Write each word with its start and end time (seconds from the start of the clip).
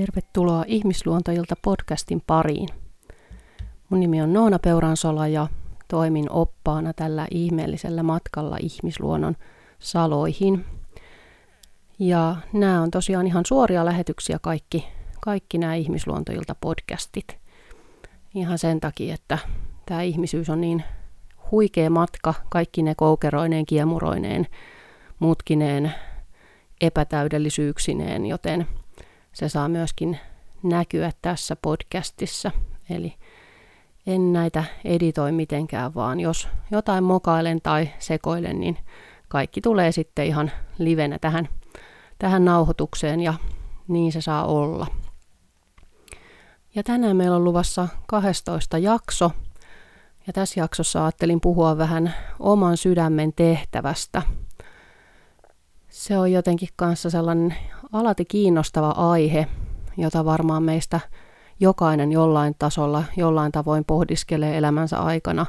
Tervetuloa 0.00 0.64
Ihmisluontoilta 0.66 1.54
podcastin 1.62 2.22
pariin. 2.26 2.68
Mun 3.88 4.00
nimi 4.00 4.22
on 4.22 4.32
Noona 4.32 4.58
Peuransola 4.58 5.28
ja 5.28 5.46
toimin 5.88 6.30
oppaana 6.30 6.92
tällä 6.92 7.26
ihmeellisellä 7.30 8.02
matkalla 8.02 8.56
ihmisluonnon 8.60 9.36
saloihin. 9.78 10.64
Ja 11.98 12.36
nämä 12.52 12.82
on 12.82 12.90
tosiaan 12.90 13.26
ihan 13.26 13.44
suoria 13.46 13.84
lähetyksiä 13.84 14.38
kaikki, 14.42 14.88
kaikki 15.20 15.58
nämä 15.58 15.74
Ihmisluontoilta 15.74 16.54
podcastit. 16.60 17.38
Ihan 18.34 18.58
sen 18.58 18.80
takia, 18.80 19.14
että 19.14 19.38
tämä 19.86 20.02
ihmisyys 20.02 20.50
on 20.50 20.60
niin 20.60 20.84
huikea 21.50 21.90
matka, 21.90 22.34
kaikki 22.48 22.82
ne 22.82 22.94
koukeroineen, 22.94 23.66
kiemuroineen, 23.66 24.46
mutkineen, 25.18 25.92
epätäydellisyyksineen, 26.80 28.26
joten– 28.26 28.66
se 29.32 29.48
saa 29.48 29.68
myöskin 29.68 30.18
näkyä 30.62 31.12
tässä 31.22 31.56
podcastissa. 31.56 32.50
Eli 32.90 33.14
en 34.06 34.32
näitä 34.32 34.64
editoi 34.84 35.32
mitenkään, 35.32 35.94
vaan 35.94 36.20
jos 36.20 36.48
jotain 36.70 37.04
mokailen 37.04 37.60
tai 37.62 37.90
sekoilen, 37.98 38.60
niin 38.60 38.78
kaikki 39.28 39.60
tulee 39.60 39.92
sitten 39.92 40.26
ihan 40.26 40.50
livenä 40.78 41.18
tähän, 41.18 41.48
tähän 42.18 42.44
nauhoitukseen 42.44 43.20
ja 43.20 43.34
niin 43.88 44.12
se 44.12 44.20
saa 44.20 44.46
olla. 44.46 44.86
Ja 46.74 46.82
tänään 46.82 47.16
meillä 47.16 47.36
on 47.36 47.44
luvassa 47.44 47.88
12 48.06 48.78
jakso. 48.78 49.30
Ja 50.26 50.32
tässä 50.32 50.60
jaksossa 50.60 51.04
ajattelin 51.04 51.40
puhua 51.40 51.78
vähän 51.78 52.14
oman 52.38 52.76
sydämen 52.76 53.32
tehtävästä. 53.32 54.22
Se 55.90 56.18
on 56.18 56.32
jotenkin 56.32 56.68
kanssa 56.76 57.10
sellainen 57.10 57.54
alati 57.92 58.24
kiinnostava 58.24 58.90
aihe, 58.90 59.46
jota 59.96 60.24
varmaan 60.24 60.62
meistä 60.62 61.00
jokainen 61.60 62.12
jollain 62.12 62.54
tasolla, 62.58 63.04
jollain 63.16 63.52
tavoin 63.52 63.84
pohdiskelee 63.84 64.58
elämänsä 64.58 64.98
aikana. 64.98 65.46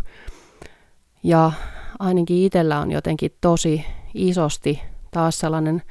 Ja 1.23 1.52
ainakin 2.00 2.38
itsellä 2.38 2.80
on 2.80 2.92
jotenkin 2.92 3.31
tosi 3.42 3.86
isosti 4.14 4.81
taas 5.11 5.39
sellainen 5.39 5.81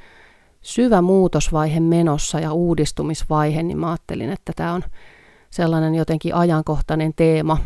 syvä 0.61 1.01
muutosvaihe 1.01 1.79
menossa 1.79 2.39
ja 2.39 2.53
uudistumisvaihe, 2.53 3.63
niin 3.63 3.77
mä 3.77 3.89
ajattelin, 3.89 4.29
että 4.29 4.53
tämä 4.55 4.73
on 4.73 4.83
sellainen 5.49 5.95
jotenkin 5.95 6.35
ajankohtainen 6.35 7.13
teema, 7.15 7.57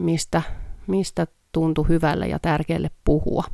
mistä, 0.00 0.42
mistä 0.86 1.26
tuntui 1.52 1.88
hyvälle 1.88 2.26
ja 2.26 2.38
tärkeälle 2.38 2.90
puhua. 3.04 3.44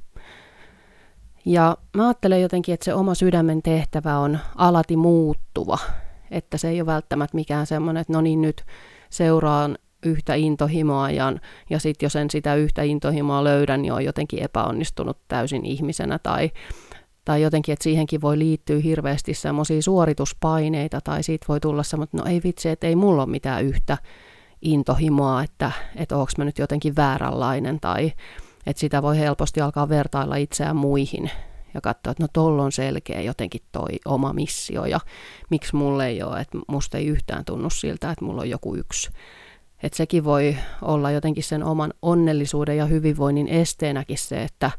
Ja 1.47 1.77
mä 1.97 2.07
ajattelen 2.07 2.43
jotenkin, 2.43 2.75
että 2.75 2.85
se 2.85 2.95
oma 2.95 3.15
sydämen 3.15 3.63
tehtävä 3.63 4.19
on 4.19 4.39
alati 4.57 4.97
muuttuva, 4.97 5.79
että 6.31 6.59
se 6.59 6.69
ei 6.69 6.81
ole 6.81 6.87
välttämättä 6.87 7.35
mikään 7.35 7.67
semmoinen, 7.67 8.01
että 8.01 8.13
no 8.13 8.21
niin 8.21 8.43
nyt 8.43 8.65
seuraan 9.11 9.79
yhtä 10.07 10.35
intohimoa 10.35 11.11
ja, 11.11 11.33
ja 11.71 11.79
sitten 11.79 12.07
jos 12.07 12.17
en 12.17 12.31
sitä 12.31 12.55
yhtä 12.55 12.83
intohimoa 12.83 13.45
löydä, 13.45 13.77
niin 13.77 13.93
on 13.93 14.05
jotenkin 14.05 14.43
epäonnistunut 14.43 15.19
täysin 15.29 15.65
ihmisenä. 15.65 16.19
Tai, 16.19 16.51
tai 17.25 17.43
jotenkin, 17.43 17.73
että 17.73 17.83
siihenkin 17.83 18.21
voi 18.21 18.39
liittyä 18.39 18.81
hirveästi 18.81 19.35
semmoisia 19.35 19.83
suorituspaineita 19.83 21.01
tai 21.01 21.23
siitä 21.23 21.47
voi 21.49 21.61
tulla 21.61 21.83
semmoinen, 21.83 22.11
no 22.13 22.25
ei 22.25 22.41
vitsi, 22.45 22.69
että 22.69 22.87
ei 22.87 22.97
mulla 22.97 23.23
ole 23.23 23.31
mitään 23.31 23.65
yhtä 23.65 23.99
intohimoa, 24.63 25.43
että, 25.43 25.73
että 25.97 26.17
onko 26.17 26.33
mä 26.39 26.45
nyt 26.45 26.59
jotenkin 26.59 26.97
vääränlainen 26.97 27.81
tai 27.81 28.13
että 28.67 28.81
sitä 28.81 29.03
voi 29.03 29.19
helposti 29.19 29.61
alkaa 29.61 29.89
vertailla 29.89 30.37
itseään 30.37 30.77
muihin 30.77 31.31
ja 31.75 31.81
katsoa, 31.81 32.11
että 32.11 32.23
no 32.23 32.29
tolla 32.33 32.63
on 32.63 32.73
selkeä 32.73 33.21
jotenkin 33.21 33.61
toi 33.73 33.99
oma 34.05 34.33
missio 34.33 34.85
ja 34.85 35.01
miksi 35.51 35.77
mulle 35.77 36.07
ei 36.07 36.23
ole, 36.23 36.41
että 36.41 36.59
musta 36.69 36.99
ei 36.99 37.07
yhtään 37.07 37.45
tunnu 37.45 37.71
siltä, 37.71 38.11
että 38.11 38.25
mulla 38.25 38.41
on 38.41 38.51
joku 38.51 38.77
yksi. 38.77 39.11
Että 39.83 39.97
sekin 39.97 40.25
voi 40.25 40.57
olla 40.83 41.11
jotenkin 41.11 41.45
sen 41.45 41.65
oman 41.65 41.93
onnellisuuden 42.03 42.77
ja 42.77 42.87
hyvinvoinnin 42.87 43.49
esteenäkin 43.49 44.19
se, 44.19 44.43
että, 44.43 44.71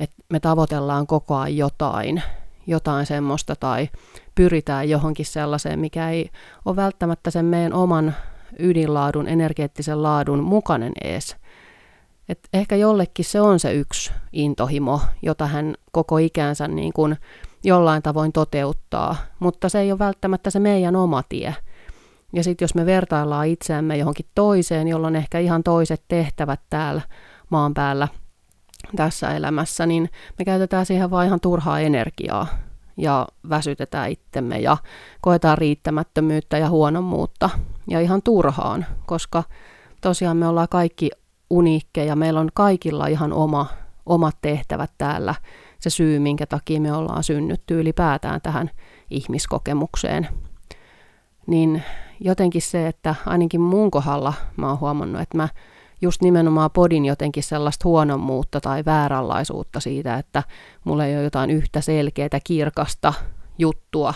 että 0.00 0.16
me 0.28 0.40
tavoitellaan 0.40 1.06
koko 1.06 1.36
ajan 1.36 1.56
jotain, 1.56 2.22
jotain 2.66 3.06
semmoista 3.06 3.56
tai 3.56 3.88
pyritään 4.34 4.88
johonkin 4.88 5.26
sellaiseen, 5.26 5.78
mikä 5.78 6.10
ei 6.10 6.30
ole 6.64 6.76
välttämättä 6.76 7.30
sen 7.30 7.44
meidän 7.44 7.72
oman 7.72 8.14
ydinlaadun, 8.58 9.28
energeettisen 9.28 10.02
laadun 10.02 10.42
mukainen 10.42 10.92
ees. 11.04 11.36
Et 12.30 12.48
ehkä 12.52 12.76
jollekin 12.76 13.24
se 13.24 13.40
on 13.40 13.60
se 13.60 13.72
yksi 13.72 14.12
intohimo, 14.32 15.00
jota 15.22 15.46
hän 15.46 15.74
koko 15.92 16.18
ikänsä 16.18 16.68
niin 16.68 16.92
kuin 16.92 17.16
jollain 17.64 18.02
tavoin 18.02 18.32
toteuttaa, 18.32 19.16
mutta 19.38 19.68
se 19.68 19.80
ei 19.80 19.92
ole 19.92 19.98
välttämättä 19.98 20.50
se 20.50 20.60
meidän 20.60 20.96
oma 20.96 21.22
tie. 21.28 21.54
Ja 22.32 22.44
sitten 22.44 22.64
jos 22.64 22.74
me 22.74 22.86
vertaillaan 22.86 23.46
itseämme 23.46 23.96
johonkin 23.96 24.26
toiseen, 24.34 24.88
jolla 24.88 25.06
on 25.06 25.16
ehkä 25.16 25.38
ihan 25.38 25.62
toiset 25.62 26.02
tehtävät 26.08 26.60
täällä 26.70 27.02
maan 27.48 27.74
päällä 27.74 28.08
tässä 28.96 29.36
elämässä, 29.36 29.86
niin 29.86 30.10
me 30.38 30.44
käytetään 30.44 30.86
siihen 30.86 31.10
vain 31.10 31.26
ihan 31.26 31.40
turhaa 31.40 31.80
energiaa 31.80 32.46
ja 32.96 33.28
väsytetään 33.48 34.10
itsemme 34.10 34.58
ja 34.58 34.76
koetaan 35.20 35.58
riittämättömyyttä 35.58 36.58
ja 36.58 36.68
huonommuutta 36.68 37.50
ja 37.88 38.00
ihan 38.00 38.22
turhaan, 38.22 38.86
koska 39.06 39.42
tosiaan 40.00 40.36
me 40.36 40.48
ollaan 40.48 40.68
kaikki 40.70 41.10
uniikkeja. 41.50 42.16
Meillä 42.16 42.40
on 42.40 42.48
kaikilla 42.54 43.06
ihan 43.06 43.32
oma, 43.32 43.66
omat 44.06 44.36
tehtävät 44.42 44.90
täällä. 44.98 45.34
Se 45.78 45.90
syy, 45.90 46.18
minkä 46.18 46.46
takia 46.46 46.80
me 46.80 46.92
ollaan 46.92 47.24
synnytty 47.24 47.80
ylipäätään 47.80 48.40
tähän 48.40 48.70
ihmiskokemukseen. 49.10 50.28
Niin 51.46 51.82
jotenkin 52.20 52.62
se, 52.62 52.86
että 52.86 53.14
ainakin 53.26 53.60
mun 53.60 53.90
kohdalla 53.90 54.34
mä 54.56 54.68
oon 54.68 54.80
huomannut, 54.80 55.22
että 55.22 55.36
mä 55.36 55.48
just 56.02 56.22
nimenomaan 56.22 56.70
podin 56.70 57.04
jotenkin 57.04 57.42
sellaista 57.42 57.88
huonommuutta 57.88 58.60
tai 58.60 58.84
vääränlaisuutta 58.84 59.80
siitä, 59.80 60.18
että 60.18 60.42
mulla 60.84 61.04
ei 61.04 61.16
ole 61.16 61.22
jotain 61.22 61.50
yhtä 61.50 61.80
selkeää, 61.80 62.40
kirkasta 62.44 63.14
juttua, 63.58 64.14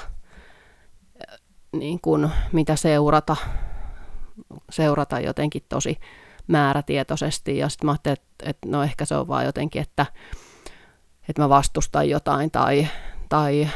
niin 1.72 1.98
kuin 2.02 2.30
mitä 2.52 2.76
seurata, 2.76 3.36
seurata 4.70 5.20
jotenkin 5.20 5.62
tosi 5.68 5.98
määrätietoisesti 6.46 7.58
ja 7.58 7.68
sitten 7.68 7.86
mä 7.86 7.92
ajattelin, 7.92 8.18
että, 8.18 8.50
että 8.50 8.68
no 8.68 8.82
ehkä 8.82 9.04
se 9.04 9.16
on 9.16 9.28
vaan 9.28 9.44
jotenkin, 9.44 9.82
että, 9.82 10.06
että 11.28 11.42
mä 11.42 11.48
vastustan 11.48 12.08
jotain 12.08 12.50
tai, 12.50 12.88
tai 13.28 13.68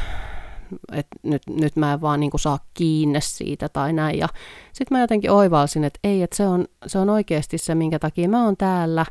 että 0.91 1.15
nyt, 1.23 1.41
nyt 1.47 1.75
mä 1.75 1.93
en 1.93 2.01
vaan 2.01 2.19
niin 2.19 2.31
kuin 2.31 2.41
saa 2.41 2.59
kiinni 2.73 3.21
siitä 3.21 3.69
tai 3.69 3.93
näin. 3.93 4.17
Ja 4.17 4.27
sitten 4.73 4.97
mä 4.97 5.01
jotenkin 5.01 5.31
oivalsin, 5.31 5.83
että 5.83 5.99
ei, 6.03 6.23
että 6.23 6.35
se 6.35 6.47
on, 6.47 6.65
se 6.87 6.99
on 6.99 7.09
oikeasti 7.09 7.57
se, 7.57 7.75
minkä 7.75 7.99
takia 7.99 8.29
mä 8.29 8.45
oon 8.45 8.57
täällä, 8.57 9.05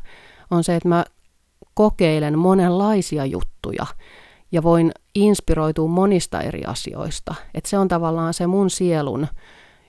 on 0.51 0.63
se, 0.63 0.75
että 0.75 0.89
mä 0.89 1.05
kokeilen 1.73 2.39
monenlaisia 2.39 3.25
juttuja 3.25 3.85
ja 4.51 4.63
voin 4.63 4.91
inspiroitua 5.15 5.87
monista 5.87 6.41
eri 6.41 6.65
asioista. 6.65 7.35
Että 7.53 7.69
se 7.69 7.77
on 7.77 7.87
tavallaan 7.87 8.33
se 8.33 8.47
mun 8.47 8.69
sielun 8.69 9.27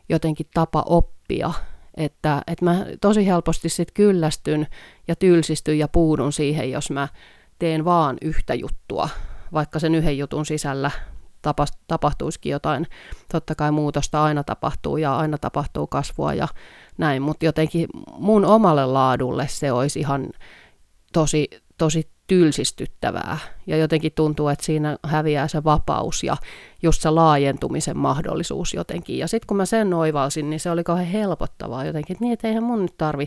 jotenkin 0.08 0.46
tapa 0.55 0.82
oppia 0.87 1.52
että, 1.96 2.42
että 2.46 2.64
mä 2.64 2.87
tosi 3.00 3.26
helposti 3.26 3.69
sitten 3.69 3.94
kyllästyn 3.94 4.66
ja 5.08 5.16
tylsistyn 5.16 5.78
ja 5.78 5.88
puudun 5.88 6.32
siihen, 6.32 6.70
jos 6.70 6.90
mä 6.90 7.08
teen 7.58 7.84
vaan 7.84 8.16
yhtä 8.22 8.54
juttua, 8.54 9.08
vaikka 9.52 9.78
sen 9.78 9.94
yhden 9.94 10.19
jutun 10.19 10.46
sisällä 10.46 10.90
tapahtuisikin 11.87 12.52
jotain. 12.52 12.87
Totta 13.32 13.54
kai 13.54 13.70
muutosta 13.72 14.25
aina 14.25 14.44
tapahtuu 14.44 14.96
ja 14.96 15.16
aina 15.16 15.38
tapahtuu 15.38 15.87
kasvua 15.87 16.34
ja 16.34 16.48
näin, 16.98 17.22
mutta 17.22 17.44
jotenkin 17.44 17.88
mun 18.19 18.44
omalle 18.44 18.86
laadulle 18.86 19.48
se 19.48 19.72
olisi 19.72 20.00
ihan 20.00 20.28
tosi, 21.12 21.48
tosi 21.81 22.09
tylsistyttävää. 22.27 23.38
Ja 23.67 23.77
jotenkin 23.77 24.12
tuntuu, 24.15 24.49
että 24.49 24.65
siinä 24.65 24.97
häviää 25.06 25.49
se 25.49 25.65
vapaus 25.65 26.25
ja 26.25 26.37
just 26.82 27.03
se 27.03 27.11
laajentumisen 27.11 27.99
mahdollisuus 27.99 28.75
jotenkin. 28.75 29.19
Ja 29.19 29.29
sitten 29.29 29.47
kun 29.47 29.56
mä 29.56 29.67
sen 29.67 29.94
oivalsin, 29.94 30.50
niin 30.50 30.61
se 30.61 30.71
oli 30.71 30.85
kauhean 30.85 31.09
helpottavaa 31.09 31.85
jotenkin, 31.85 32.15
että 32.15 32.25
niin, 32.25 32.32
että 32.32 32.49
eihän 32.49 32.62
mun 32.62 32.82
nyt 32.82 32.94
tarvi 32.99 33.27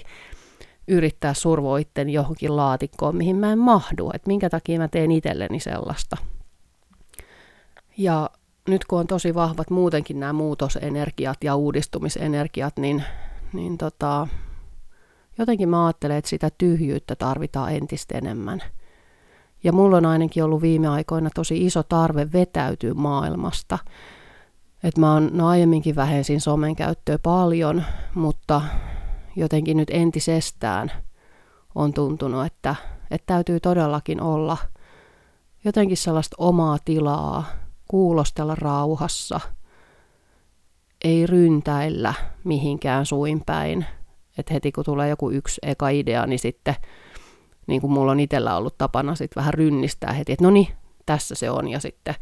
yrittää 0.88 1.34
survoa 1.34 1.78
itten 1.78 2.10
johonkin 2.10 2.56
laatikkoon, 2.56 3.16
mihin 3.16 3.36
mä 3.36 3.52
en 3.52 3.60
mahdu, 3.60 4.12
että 4.14 4.28
minkä 4.28 4.50
takia 4.50 4.80
mä 4.80 4.88
teen 4.88 5.12
itselleni 5.12 5.60
sellaista. 5.60 6.18
Ja 7.98 8.30
nyt 8.68 8.86
kun 8.86 9.00
on 9.00 9.08
tosi 9.08 9.36
vahvat 9.36 9.70
muutenkin 9.70 10.20
nämä 10.20 10.34
muutosenergiat 10.34 11.44
ja 11.44 11.56
uudistumisenergiat, 11.56 12.78
niin, 12.78 13.04
niin 13.54 13.78
tota, 13.78 14.28
jotenkin 15.38 15.70
mä 15.70 15.86
ajattelen, 15.86 16.18
että 16.18 16.30
sitä 16.30 16.50
tyhjyyttä 16.58 17.16
tarvitaan 17.16 17.76
entistä 17.76 18.18
enemmän– 18.18 18.64
ja 19.64 19.74
mulla 19.74 19.98
on 19.98 20.06
ainakin 20.06 20.44
ollut 20.44 20.62
viime 20.62 20.88
aikoina 20.88 21.30
tosi 21.36 21.66
iso 21.66 21.84
tarve 21.84 22.32
vetäytyä 22.34 22.94
maailmasta. 22.94 23.80
Et 24.84 24.98
mä 24.98 25.14
oon, 25.14 25.30
no 25.34 25.48
aiemminkin 25.48 25.96
vähensin 25.96 26.42
somen 26.42 26.76
käyttöä 26.76 27.20
paljon, 27.20 27.84
mutta 28.16 28.62
jotenkin 29.36 29.78
nyt 29.78 29.90
entisestään 29.92 30.92
on 31.76 31.94
tuntunut, 31.94 32.46
että, 32.46 32.76
että 33.12 33.26
täytyy 33.26 33.60
todellakin 33.60 34.22
olla 34.22 34.58
jotenkin 35.66 35.98
sellaista 35.98 36.36
omaa 36.40 36.78
tilaa, 36.86 37.44
kuulostella 37.88 38.56
rauhassa, 38.56 39.40
ei 41.04 41.26
ryntäillä 41.26 42.14
mihinkään 42.44 43.06
suin 43.06 43.42
päin. 43.46 43.86
Että 44.38 44.54
heti 44.54 44.72
kun 44.72 44.86
tulee 44.86 45.10
joku 45.10 45.32
yksi 45.32 45.62
eka 45.64 45.90
idea, 45.90 46.28
niin 46.28 46.40
sitten 46.40 46.76
niin 47.68 47.82
kuin 47.82 47.94
mulla 47.94 48.12
on 48.12 48.20
itsellä 48.20 48.58
ollut 48.58 48.78
tapana 48.78 49.16
sitten 49.16 49.42
vähän 49.42 49.54
rynnistää 49.54 50.14
heti, 50.14 50.32
että 50.32 50.46
no 50.46 50.52
niin, 50.52 50.68
tässä 51.06 51.36
se 51.36 51.50
on, 51.50 51.68
ja 51.68 51.80
sitten 51.80 52.16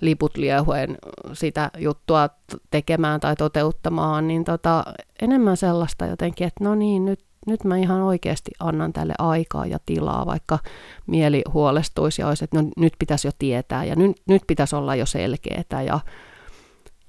liput 0.00 0.36
liehuen 0.36 0.98
sitä 1.32 1.70
juttua 1.78 2.28
tekemään 2.70 3.20
tai 3.20 3.36
toteuttamaan, 3.36 4.28
niin 4.28 4.44
tota, 4.44 4.84
enemmän 5.22 5.56
sellaista 5.56 6.06
jotenkin, 6.06 6.46
että 6.46 6.64
no 6.64 6.74
niin, 6.74 7.04
nyt, 7.04 7.20
nyt 7.46 7.64
mä 7.64 7.76
ihan 7.76 8.00
oikeasti 8.00 8.50
annan 8.60 8.92
tälle 8.92 9.14
aikaa 9.18 9.66
ja 9.66 9.78
tilaa, 9.86 10.26
vaikka 10.26 10.58
mieli 11.06 11.42
huolestuisi 11.52 12.22
ja 12.22 12.28
olisi, 12.28 12.44
että 12.44 12.62
no, 12.62 12.68
nyt 12.76 12.92
pitäisi 12.98 13.28
jo 13.28 13.32
tietää 13.38 13.84
ja 13.84 13.96
nyt, 13.96 14.16
nyt 14.26 14.42
pitäisi 14.46 14.76
olla 14.76 14.94
jo 14.94 15.06
selkeää 15.06 15.82
ja, 15.86 16.00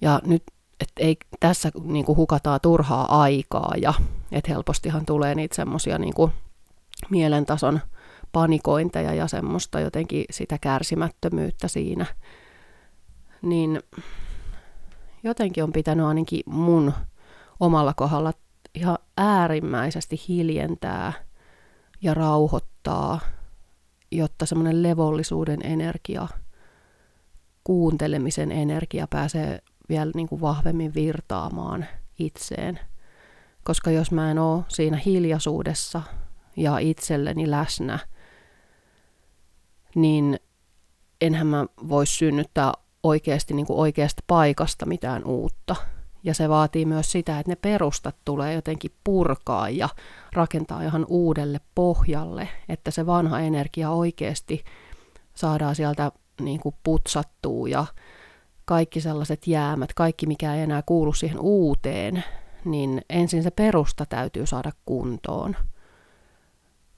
ja 0.01 0.21
nyt, 0.25 0.43
että 0.79 1.03
ei 1.03 1.17
tässä 1.39 1.71
niin 1.83 2.05
kuin 2.05 2.17
hukataan 2.17 2.59
turhaa 2.61 3.21
aikaa 3.21 3.73
ja 3.81 3.93
että 4.31 4.51
helpostihan 4.51 5.05
tulee 5.05 5.35
niitä 5.35 5.55
semmoisia 5.55 5.97
niin 5.97 6.13
mielentason 7.09 7.79
panikointeja 8.31 9.13
ja 9.13 9.27
semmoista 9.27 9.79
jotenkin 9.79 10.25
sitä 10.31 10.57
kärsimättömyyttä 10.61 11.67
siinä, 11.67 12.05
niin 13.41 13.81
jotenkin 15.23 15.63
on 15.63 15.73
pitänyt 15.73 16.05
ainakin 16.05 16.41
mun 16.45 16.93
omalla 17.59 17.93
kohdalla 17.93 18.33
ihan 18.75 18.97
äärimmäisesti 19.17 20.21
hiljentää 20.27 21.13
ja 22.01 22.13
rauhoittaa, 22.13 23.19
jotta 24.11 24.45
semmoinen 24.45 24.83
levollisuuden 24.83 25.59
energia, 25.63 26.27
kuuntelemisen 27.63 28.51
energia 28.51 29.07
pääsee 29.09 29.59
vielä 29.89 30.11
niin 30.15 30.27
kuin 30.27 30.41
vahvemmin 30.41 30.93
virtaamaan 30.93 31.85
itseen. 32.19 32.79
Koska 33.63 33.91
jos 33.91 34.11
mä 34.11 34.31
en 34.31 34.39
ole 34.39 34.63
siinä 34.67 34.97
hiljaisuudessa 35.05 36.01
ja 36.55 36.77
itselleni 36.77 37.51
läsnä, 37.51 37.99
niin 39.95 40.39
enhän 41.21 41.47
mä 41.47 41.65
voi 41.89 42.05
synnyttää 42.05 42.73
oikeasti 43.03 43.53
niin 43.53 43.65
kuin 43.65 43.79
oikeasta 43.79 44.23
paikasta 44.27 44.85
mitään 44.85 45.25
uutta. 45.25 45.75
Ja 46.23 46.33
se 46.33 46.49
vaatii 46.49 46.85
myös 46.85 47.11
sitä, 47.11 47.39
että 47.39 47.51
ne 47.51 47.55
perustat 47.55 48.15
tulee 48.25 48.53
jotenkin 48.53 48.91
purkaa 49.03 49.69
ja 49.69 49.89
rakentaa 50.33 50.83
ihan 50.83 51.05
uudelle 51.09 51.59
pohjalle, 51.75 52.49
että 52.69 52.91
se 52.91 53.05
vanha 53.05 53.39
energia 53.39 53.89
oikeasti 53.89 54.63
saadaan 55.33 55.75
sieltä 55.75 56.11
niin 56.41 56.59
kuin 56.59 56.75
putsattua 56.83 57.67
ja 57.67 57.85
kaikki 58.69 59.01
sellaiset 59.01 59.47
jäämät, 59.47 59.93
kaikki 59.93 60.25
mikä 60.25 60.55
ei 60.55 60.61
enää 60.61 60.83
kuulu 60.85 61.13
siihen 61.13 61.39
uuteen, 61.39 62.23
niin 62.65 63.01
ensin 63.09 63.43
se 63.43 63.51
perusta 63.51 64.05
täytyy 64.05 64.45
saada 64.45 64.71
kuntoon. 64.85 65.55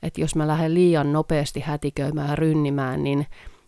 Että 0.03 0.21
jos 0.21 0.35
mä 0.35 0.47
lähden 0.47 0.73
liian 0.73 1.13
nopeasti 1.13 1.59
hätiköimään 1.59 2.29
ja 2.29 2.35
rynnimään, 2.35 3.03
niin 3.03 3.27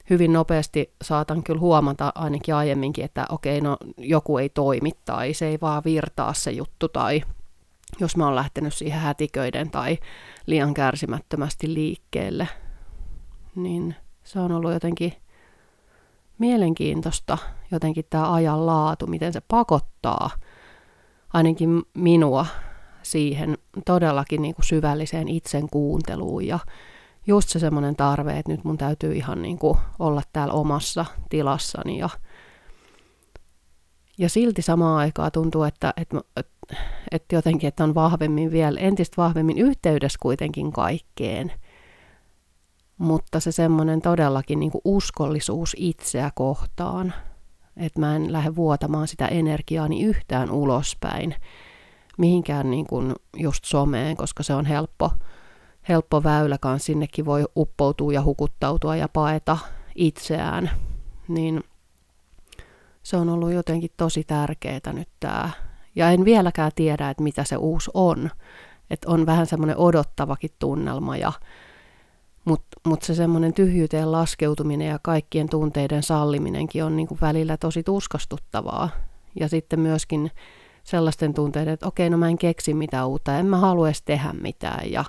hyvin 0.10 0.34
nopeasti 0.34 0.94
saatan 1.02 1.44
kyllä 1.44 1.60
huomata 1.60 2.12
ainakin 2.16 2.56
aiemminkin, 2.56 3.06
että 3.06 3.26
okei, 3.30 3.62
no 3.62 3.78
joku 3.98 4.38
ei 4.38 4.50
toimi 4.50 4.92
tai 5.06 5.34
se 5.34 5.48
ei 5.48 5.58
vaan 5.62 5.84
virtaa 5.86 6.34
se 6.34 6.52
juttu 6.52 6.88
tai 6.88 7.22
jos 8.00 8.18
mä 8.18 8.26
oon 8.26 8.36
lähtenyt 8.36 8.74
siihen 8.74 9.00
hätiköiden 9.00 9.72
tai 9.72 9.98
liian 10.46 10.74
kärsimättömästi 10.74 11.74
liikkeelle, 11.74 12.48
niin 13.56 13.96
se 14.24 14.40
on 14.40 14.52
ollut 14.52 14.74
jotenkin 14.74 15.14
mielenkiintoista 16.38 17.38
jotenkin 17.76 18.06
tämä 18.10 18.34
ajan 18.34 18.66
laatu, 18.66 19.08
miten 19.08 19.34
se 19.34 19.42
pakottaa 19.48 20.30
ainakin 21.34 21.82
minua 21.94 22.46
siihen 23.04 23.58
todellakin 23.86 24.42
niin 24.42 24.56
kuin 24.56 24.66
syvälliseen 24.66 25.28
itsen 25.28 25.70
kuunteluun 25.70 26.48
ja 26.48 26.60
just 27.28 27.50
se 27.50 27.60
semmoinen 27.60 27.96
tarve, 27.96 28.40
että 28.40 28.52
nyt 28.52 28.64
mun 28.64 28.78
täytyy 28.78 29.14
ihan 29.14 29.42
niin 29.42 29.58
kuin 29.60 29.78
olla 30.00 30.22
täällä 30.34 30.54
omassa 30.54 31.06
tilassani 31.30 31.98
ja, 31.98 32.10
ja 34.18 34.30
silti 34.30 34.62
samaan 34.62 34.98
aikaan 34.98 35.32
tuntuu, 35.32 35.64
että, 35.64 35.94
että, 35.98 36.22
että, 37.12 37.36
jotenkin, 37.36 37.68
että 37.68 37.84
on 37.84 37.96
vahvemmin 37.96 38.52
vielä, 38.52 38.80
entistä 38.80 39.22
vahvemmin 39.22 39.58
yhteydessä 39.58 40.20
kuitenkin 40.22 40.72
kaikkeen. 40.72 41.52
Mutta 42.98 43.40
se 43.40 43.52
semmoinen 43.52 44.02
todellakin 44.02 44.60
niin 44.60 44.72
kuin 44.72 44.82
uskollisuus 44.86 45.76
itseä 45.80 46.32
kohtaan, 46.36 47.14
että 47.78 48.00
mä 48.00 48.16
en 48.16 48.34
lähde 48.34 48.56
vuotamaan 48.56 49.08
sitä 49.08 49.28
energiaani 49.28 50.04
yhtään 50.04 50.52
ulospäin, 50.52 51.36
mihinkään 52.18 52.72
niin 52.72 52.88
kuin 52.88 53.14
just 53.38 53.66
someen, 53.66 54.18
koska 54.18 54.44
se 54.44 54.54
on 54.54 54.66
helppo, 54.66 55.12
helppo 55.90 56.24
väylä 56.24 56.58
kanssa, 56.58 56.86
sinnekin 56.86 57.26
voi 57.26 57.46
uppoutua 57.56 58.14
ja 58.14 58.24
hukuttautua 58.24 58.96
ja 58.96 59.08
paeta 59.08 59.58
itseään, 59.96 60.72
niin 61.28 61.64
se 63.04 63.18
on 63.18 63.30
ollut 63.30 63.52
jotenkin 63.52 63.92
tosi 63.98 64.24
tärkeää 64.24 64.94
nyt 64.94 65.10
tämä. 65.20 65.50
Ja 65.96 66.10
en 66.10 66.26
vieläkään 66.26 66.72
tiedä, 66.76 67.10
että 67.10 67.24
mitä 67.24 67.44
se 67.44 67.58
uusi 67.58 67.92
on. 67.94 68.30
Että 68.90 69.10
on 69.10 69.26
vähän 69.26 69.46
semmoinen 69.46 69.78
odottavakin 69.78 70.50
tunnelma, 70.60 71.18
ja, 71.18 71.32
mutta 72.46 72.68
mut 72.88 73.02
se 73.04 73.16
semmoinen 73.16 73.54
tyhjyyteen 73.54 74.12
laskeutuminen 74.12 74.88
ja 74.88 75.00
kaikkien 75.02 75.50
tunteiden 75.50 76.04
salliminenkin 76.04 76.84
on 76.84 76.96
niinku 76.96 77.18
välillä 77.22 77.58
tosi 77.58 77.84
tuskastuttavaa. 77.84 78.90
Ja 79.40 79.48
sitten 79.48 79.80
myöskin 79.80 80.32
sellaisten 80.84 81.34
tunteiden, 81.34 81.74
että 81.74 81.88
okei, 81.88 82.10
no 82.10 82.18
mä 82.18 82.28
en 82.28 82.38
keksi 82.38 82.74
mitään 82.74 83.08
uutta, 83.08 83.38
en 83.38 83.46
mä 83.46 83.58
halua 83.58 83.88
edes 83.88 84.02
tehdä 84.02 84.34
mitään 84.34 84.92
ja 84.92 85.06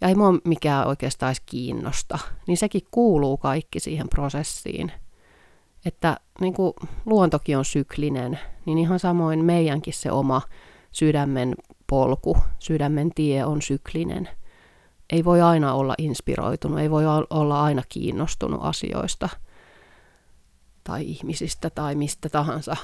ja 0.00 0.08
ei 0.08 0.14
mua 0.14 0.34
mikään 0.44 0.86
oikeastaan 0.86 1.30
edes 1.30 1.42
kiinnosta, 1.46 2.18
niin 2.46 2.56
sekin 2.56 2.82
kuuluu 2.90 3.36
kaikki 3.36 3.80
siihen 3.80 4.08
prosessiin. 4.08 4.92
Että 5.84 6.16
niin 6.40 6.54
kuin 6.54 6.72
luontokin 7.06 7.58
on 7.58 7.64
syklinen, 7.64 8.38
niin 8.66 8.78
ihan 8.78 8.98
samoin 8.98 9.44
meidänkin 9.44 9.94
se 9.94 10.10
oma 10.12 10.42
sydämen 10.92 11.54
polku, 11.86 12.36
sydämen 12.58 13.10
tie 13.14 13.44
on 13.44 13.62
syklinen. 13.62 14.28
Ei 15.12 15.24
voi 15.24 15.40
aina 15.40 15.74
olla 15.74 15.94
inspiroitunut, 15.98 16.78
ei 16.78 16.90
voi 16.90 17.04
olla 17.30 17.62
aina 17.62 17.82
kiinnostunut 17.88 18.60
asioista 18.62 19.28
tai 20.84 21.02
ihmisistä 21.02 21.70
tai 21.70 21.94
mistä 21.94 22.28
tahansa, 22.28 22.76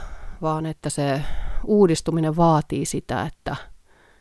vaan 0.43 0.67
että 0.67 0.91
se 0.91 1.23
uudistuminen 1.65 2.37
vaatii 2.37 2.85
sitä, 2.85 3.23
että, 3.23 3.57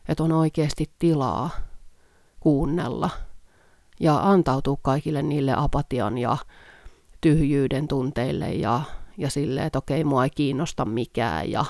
että 0.08 0.22
on 0.22 0.32
oikeasti 0.32 0.90
tilaa 0.98 1.50
kuunnella 2.40 3.10
ja 4.00 4.30
antautua 4.30 4.76
kaikille 4.82 5.22
niille 5.22 5.54
apatian 5.56 6.18
ja 6.18 6.36
tyhjyyden 7.20 7.88
tunteille 7.88 8.52
ja, 8.52 8.80
ja 9.18 9.30
silleen, 9.30 9.66
että 9.66 9.78
okei, 9.78 10.04
mua 10.04 10.24
ei 10.24 10.30
kiinnosta 10.30 10.84
mikään 10.84 11.50
ja 11.50 11.64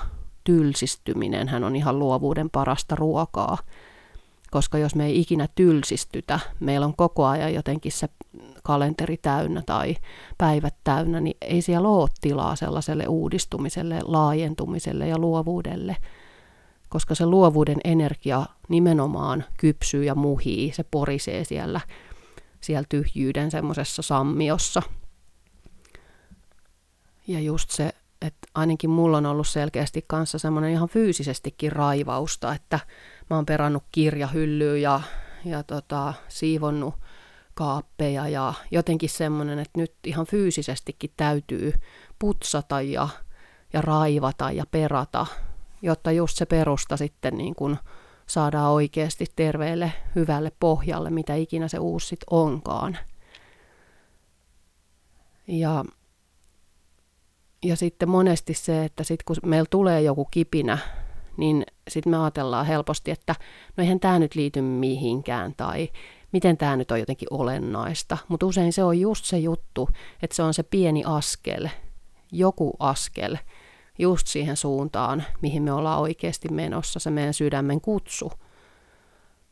tylsistyminen 0.44 1.48
hän 1.48 1.64
on 1.64 1.76
ihan 1.76 1.98
luovuuden 1.98 2.50
parasta 2.50 2.96
ruokaa. 2.96 3.58
Koska 4.52 4.78
jos 4.78 4.94
me 4.94 5.06
ei 5.06 5.20
ikinä 5.20 5.48
tylsistytä, 5.54 6.40
meillä 6.60 6.86
on 6.86 6.96
koko 6.96 7.26
ajan 7.26 7.54
jotenkin 7.54 7.92
se 7.92 8.08
kalenteri 8.62 9.16
täynnä 9.16 9.62
tai 9.66 9.96
päivät 10.38 10.74
täynnä, 10.84 11.20
niin 11.20 11.36
ei 11.40 11.62
siellä 11.62 11.88
ole 11.88 12.08
tilaa 12.20 12.56
sellaiselle 12.56 13.06
uudistumiselle, 13.06 13.98
laajentumiselle 14.02 15.08
ja 15.08 15.18
luovuudelle– 15.18 15.96
koska 16.92 17.14
se 17.14 17.26
luovuuden 17.26 17.80
energia 17.84 18.46
nimenomaan 18.68 19.44
kypsyy 19.56 20.04
ja 20.04 20.14
muhii, 20.14 20.72
se 20.72 20.82
porisee 20.82 21.44
siellä, 21.44 21.80
siellä 22.60 22.86
tyhjyyden 22.88 23.50
semmoisessa 23.50 24.02
sammiossa. 24.02 24.82
Ja 27.26 27.40
just 27.40 27.70
se, 27.70 27.92
että 28.22 28.48
ainakin 28.54 28.90
mulla 28.90 29.18
on 29.18 29.26
ollut 29.26 29.48
selkeästi 29.48 30.04
kanssa 30.06 30.38
semmoinen 30.38 30.70
ihan 30.72 30.88
fyysisestikin 30.88 31.72
raivausta, 31.72 32.54
että 32.54 32.80
mä 33.30 33.36
oon 33.36 33.46
perannut 33.46 33.84
kirjahyllyä 33.92 34.76
ja, 34.76 35.00
ja 35.44 35.62
tota, 35.62 36.14
siivonnut 36.28 36.94
kaappeja 37.54 38.28
ja 38.28 38.54
jotenkin 38.70 39.10
semmoinen, 39.10 39.58
että 39.58 39.80
nyt 39.80 39.94
ihan 40.06 40.26
fyysisestikin 40.26 41.10
täytyy 41.16 41.72
putsata 42.18 42.80
ja, 42.80 43.08
ja 43.72 43.80
raivata 43.80 44.50
ja 44.50 44.64
perata 44.70 45.26
jotta 45.82 46.12
just 46.12 46.36
se 46.36 46.46
perusta 46.46 46.96
sitten 46.96 47.36
niin 47.36 47.54
kuin 47.54 47.78
saadaan 48.26 48.72
oikeasti 48.72 49.26
terveelle, 49.36 49.92
hyvälle 50.14 50.52
pohjalle, 50.60 51.10
mitä 51.10 51.34
ikinä 51.34 51.68
se 51.68 51.78
uusi 51.78 52.06
sit 52.06 52.20
onkaan. 52.30 52.98
Ja, 55.46 55.84
ja 57.62 57.76
sitten 57.76 58.08
monesti 58.08 58.54
se, 58.54 58.84
että 58.84 59.04
sit 59.04 59.22
kun 59.22 59.36
meillä 59.46 59.66
tulee 59.70 60.02
joku 60.02 60.24
kipinä, 60.24 60.78
niin 61.36 61.64
sitten 61.88 62.10
me 62.10 62.22
ajatellaan 62.22 62.66
helposti, 62.66 63.10
että 63.10 63.34
no 63.76 63.82
eihän 63.82 64.00
tämä 64.00 64.18
nyt 64.18 64.34
liity 64.34 64.60
mihinkään 64.60 65.54
tai 65.56 65.88
miten 66.32 66.56
tämä 66.56 66.76
nyt 66.76 66.90
on 66.90 67.00
jotenkin 67.00 67.28
olennaista. 67.30 68.18
Mutta 68.28 68.46
usein 68.46 68.72
se 68.72 68.84
on 68.84 69.00
just 69.00 69.24
se 69.24 69.38
juttu, 69.38 69.88
että 70.22 70.36
se 70.36 70.42
on 70.42 70.54
se 70.54 70.62
pieni 70.62 71.02
askel, 71.06 71.68
joku 72.32 72.76
askel, 72.78 73.36
just 73.98 74.26
siihen 74.26 74.56
suuntaan, 74.56 75.24
mihin 75.42 75.62
me 75.62 75.72
ollaan 75.72 76.00
oikeasti 76.00 76.48
menossa, 76.48 77.00
se 77.00 77.10
meidän 77.10 77.34
sydämen 77.34 77.80
kutsu. 77.80 78.32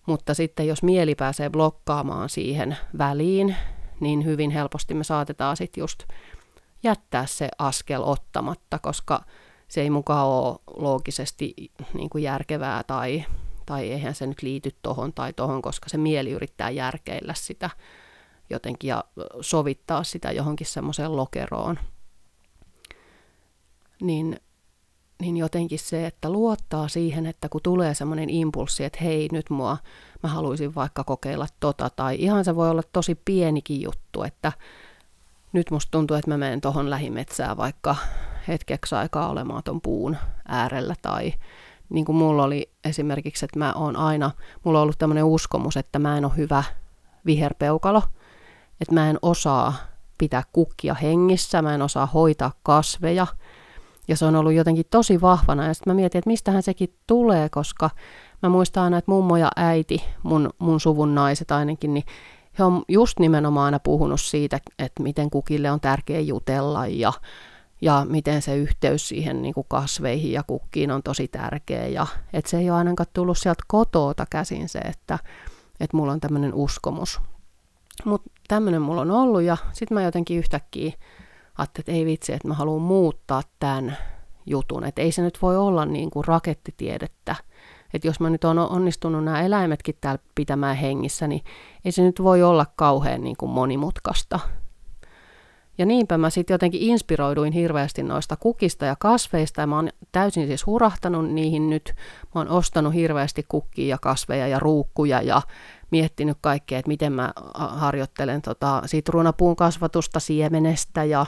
Mutta 0.06 0.34
sitten 0.34 0.66
jos 0.66 0.82
mieli 0.82 1.14
pääsee 1.14 1.50
blokkaamaan 1.50 2.28
siihen 2.28 2.76
väliin, 2.98 3.56
niin 4.00 4.24
hyvin 4.24 4.50
helposti 4.50 4.94
me 4.94 5.04
saatetaan 5.04 5.56
sitten 5.56 5.82
just 5.82 6.02
jättää 6.82 7.26
se 7.26 7.49
askel 7.58 8.02
ottamatta, 8.04 8.78
koska 8.78 9.25
se 9.68 9.80
ei 9.80 9.90
mukaan 9.90 10.26
ole 10.26 10.58
loogisesti 10.76 11.54
niin 11.94 12.10
kuin 12.10 12.25
järkevää 12.25 12.82
tai, 12.82 13.25
tai 13.66 13.92
eihän 13.92 14.14
se 14.14 14.26
nyt 14.26 14.42
liity 14.42 14.76
tohon 14.82 15.12
tai 15.12 15.32
tohon, 15.32 15.62
koska 15.62 15.88
se 15.88 15.99
mieli 15.99 16.30
yrittää 16.30 16.70
järkeillä 16.70 17.34
sitä 17.34 17.70
jotenkin 18.50 18.88
ja 18.88 19.04
sovittaa 19.40 20.04
sitä 20.04 20.32
johonkin 20.32 20.66
semmoiseen 20.66 21.16
lokeroon. 21.16 21.78
Niin, 24.02 24.40
niin 25.20 25.37
jotenkin 25.37 25.78
se, 25.78 26.06
että 26.06 26.30
luottaa 26.30 26.88
siihen, 26.88 27.26
että 27.26 27.49
kun 27.49 27.60
tulee 27.62 27.94
semmoinen 27.94 28.30
impulssi, 28.30 28.84
että 28.84 28.99
hei 29.02 29.28
nyt 29.32 29.50
mua, 29.50 29.76
mä 30.22 30.28
haluaisin 30.28 30.75
vaikka 30.75 31.04
kokeilla 31.04 31.46
tota, 31.60 31.90
tai 31.90 32.16
ihan 32.18 32.44
se 32.44 32.56
voi 32.56 32.70
olla 32.70 32.82
tosi 32.92 33.14
pienikin 33.25 33.82
juttu, 33.82 34.22
että 34.22 34.52
nyt 35.52 35.71
musta 35.71 35.90
tuntuu, 35.90 36.16
että 36.16 36.30
mä 36.30 36.38
menen 36.38 36.61
tuohon 36.61 36.90
lähimetsään 36.90 37.57
vaikka 37.57 37.97
hetkeksi 38.49 38.95
aikaa 38.95 39.28
olemaan 39.28 39.62
ton 39.62 39.80
puun 39.80 40.16
äärellä 40.49 40.95
tai 41.02 41.35
niin 41.88 42.04
kuin 42.04 42.16
mulla 42.16 42.45
oli 42.45 42.71
esimerkiksi, 42.85 43.45
että 43.45 43.59
mä 43.59 43.73
oon 43.73 43.97
aina, 43.97 44.30
mulla 44.64 44.78
on 44.78 44.83
ollut 44.83 44.99
tämmöinen 44.99 45.25
uskomus, 45.25 45.76
että 45.76 45.99
mä 45.99 46.19
en 46.19 46.25
ole 46.25 46.37
hyvä 46.37 46.64
viherpeukalo, 47.26 48.02
että 48.80 48.95
mä 48.95 49.11
en 49.11 49.19
osaa 49.23 49.75
pitää 50.19 50.42
kukkia 50.52 50.95
hengissä, 50.95 51.62
mä 51.62 51.75
en 51.75 51.83
osaa 51.83 52.07
hoitaa 52.07 52.52
kasveja, 52.62 53.26
ja 54.09 54.16
se 54.16 54.25
on 54.25 54.37
ollut 54.37 54.52
jotenkin 54.52 54.87
tosi 54.90 55.21
vahvana, 55.21 55.66
ja 55.66 55.75
sitten 55.75 55.90
mä 55.90 55.95
mietin, 55.95 56.19
että 56.19 56.30
mistähän 56.30 56.62
sekin 56.62 56.95
tulee, 57.07 57.49
koska 57.49 57.90
mä 58.42 58.49
muistan 58.49 58.85
aina, 58.85 58.99
että 58.99 59.11
mummo 59.11 59.37
ja 59.37 59.49
äiti, 59.57 60.04
mun, 60.23 60.50
mun 60.59 60.80
suvun 60.80 61.14
naiset 61.14 61.50
ainakin, 61.50 61.95
niin 61.95 62.04
he 62.59 62.64
on 62.64 62.83
just 62.88 63.19
nimenomaan 63.19 63.64
aina 63.64 63.78
puhunut 63.78 64.21
siitä, 64.21 64.61
että 64.78 65.02
miten 65.02 65.30
kukille 65.30 65.71
on 65.71 65.80
tärkeä 65.80 66.21
jutella 66.21 66.87
ja, 66.87 67.12
ja 67.80 68.07
miten 68.09 68.42
se 68.42 68.57
yhteys 68.57 69.09
siihen 69.09 69.42
niin 69.42 69.54
kuin 69.54 69.66
kasveihin 69.69 70.33
ja 70.33 70.42
kukkiin 70.42 70.90
on 70.90 71.02
tosi 71.02 71.28
tärkeä. 71.28 71.87
Ja 71.87 72.07
että 72.33 72.50
se 72.50 72.59
ei 72.59 72.71
ole 72.71 72.78
ainakaan 72.78 73.11
tullut 73.12 73.38
sieltä 73.38 73.64
kotoota 73.66 74.26
käsin 74.30 74.69
se, 74.69 74.78
että, 74.78 75.19
että 75.80 75.97
mulla 75.97 76.12
on 76.12 76.21
tämmöinen 76.21 76.54
uskomus. 76.54 77.21
Mutta 78.04 78.30
tämmöinen 78.49 78.83
mulla 78.83 79.00
on 79.00 79.11
ollut 79.11 79.42
ja 79.42 79.57
sitten 79.73 79.95
mä 79.95 80.02
jotenkin 80.02 80.38
yhtäkkiä 80.38 80.92
ajattelin, 81.59 81.83
että 81.83 81.92
ei 81.92 82.04
vitsi, 82.04 82.33
että 82.33 82.49
mä 82.49 82.54
haluan 82.54 82.83
muuttaa 82.83 83.42
tämän 83.59 83.97
jutun. 84.47 84.85
Että 84.85 85.02
ei 85.02 85.12
se 85.12 85.23
nyt 85.23 85.38
voi 85.42 85.57
olla 85.57 85.85
niin 85.87 86.11
kuin 86.11 86.25
rakettitiedettä, 86.25 87.37
että 87.94 88.09
jos 88.09 88.20
mä 88.20 88.30
nyt 88.30 88.44
on 88.44 88.59
onnistunut 88.59 89.25
nämä 89.25 89.42
eläimetkin 89.42 89.94
täällä 90.00 90.23
pitämään 90.35 90.76
hengissä, 90.76 91.26
niin 91.26 91.42
ei 91.85 91.92
se 91.92 92.02
nyt 92.02 92.23
voi 92.23 92.42
olla 92.42 92.66
kauhean 92.76 93.20
niin 93.20 93.37
kuin 93.37 93.50
monimutkaista. 93.50 94.40
Ja 95.78 95.87
niinpä 95.87 96.18
mä 96.18 96.30
sitten 96.30 96.54
jotenkin 96.54 96.82
inspiroiduin 96.82 97.52
hirveästi 97.52 98.02
noista 98.02 98.37
kukista 98.37 98.85
ja 98.85 98.97
kasveista, 98.99 99.61
ja 99.61 99.66
mä 99.66 99.76
oon 99.76 99.88
täysin 100.12 100.47
siis 100.47 100.66
hurahtanut 100.66 101.30
niihin 101.30 101.70
nyt. 101.70 101.94
Mä 102.35 102.40
oon 102.40 102.49
ostanut 102.49 102.94
hirveästi 102.94 103.44
kukkia 103.49 103.88
ja 103.88 103.99
kasveja 103.99 104.49
ja 104.49 104.59
ruukkuja 104.59 105.23
ja 105.23 105.42
miettinyt 105.90 106.38
kaikkea, 106.40 106.78
että 106.78 106.88
miten 106.88 107.12
mä 107.12 107.32
harjoittelen 107.54 108.42
tota 108.42 108.82
sitruunapuun 108.87 109.56
kasvatusta 109.56 110.20
siemenestä 110.20 111.04
ja 111.04 111.26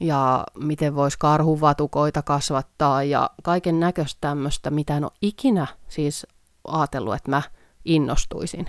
ja 0.00 0.46
miten 0.58 0.94
voisi 0.94 1.18
karhuvatukoita 1.18 2.22
kasvattaa 2.22 3.02
ja 3.02 3.30
kaiken 3.42 3.80
näköistä 3.80 4.18
tämmöistä, 4.20 4.70
mitä 4.70 4.96
en 4.96 5.04
ole 5.04 5.12
ikinä 5.22 5.66
siis 5.88 6.26
ajatellut, 6.68 7.14
että 7.14 7.30
mä 7.30 7.42
innostuisin. 7.84 8.66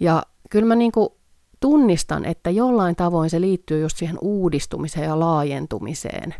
Ja 0.00 0.22
kyllä 0.50 0.66
mä 0.66 0.74
niin 0.74 0.92
tunnistan, 1.60 2.24
että 2.24 2.50
jollain 2.50 2.96
tavoin 2.96 3.30
se 3.30 3.40
liittyy 3.40 3.80
just 3.80 3.96
siihen 3.96 4.18
uudistumiseen 4.20 5.06
ja 5.06 5.20
laajentumiseen. 5.20 6.34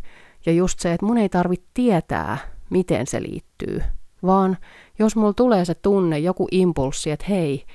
Ja 0.46 0.52
just 0.52 0.80
se, 0.80 0.92
että 0.92 1.06
mun 1.06 1.18
ei 1.18 1.28
tarvitse 1.28 1.66
tietää, 1.74 2.38
miten 2.70 3.06
se 3.06 3.22
liittyy, 3.22 3.82
vaan 4.22 4.58
jos 4.98 5.16
mulla 5.16 5.32
tulee 5.32 5.64
se 5.64 5.74
tunne, 5.74 6.18
joku 6.18 6.48
impulssi, 6.50 7.10
että 7.10 7.26
hei, 7.28 7.66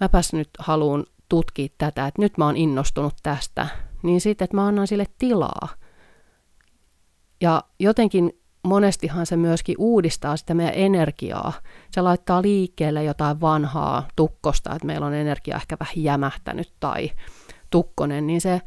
mäpäs 0.00 0.32
nyt 0.32 0.50
haluan 0.58 1.04
tutkia 1.28 1.68
tätä, 1.78 2.06
että 2.06 2.22
nyt 2.22 2.38
mä 2.38 2.44
oon 2.44 2.56
innostunut 2.56 3.14
tästä, 3.22 3.66
niin 4.02 4.20
sitten, 4.20 4.44
että 4.44 4.56
mä 4.56 4.66
annan 4.66 4.86
sille 4.86 5.06
tilaa. 5.18 5.68
Ja 7.40 7.62
jotenkin 7.78 8.32
monestihan 8.62 9.26
se 9.26 9.36
myöskin 9.36 9.76
uudistaa 9.78 10.36
sitä 10.36 10.54
meidän 10.54 10.74
energiaa. 10.74 11.52
Se 11.90 12.00
laittaa 12.00 12.42
liikkeelle 12.42 13.04
jotain 13.04 13.40
vanhaa 13.40 14.08
tukkosta, 14.16 14.74
että 14.74 14.86
meillä 14.86 15.06
on 15.06 15.14
energia 15.14 15.56
ehkä 15.56 15.76
vähän 15.80 16.04
jämähtänyt 16.04 16.72
tai 16.80 17.10
tukkonen, 17.70 18.26
niin 18.26 18.40
se 18.40 18.60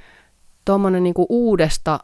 tuommoinen 0.65 1.03
niin 1.03 1.13
uudesta 1.29 2.00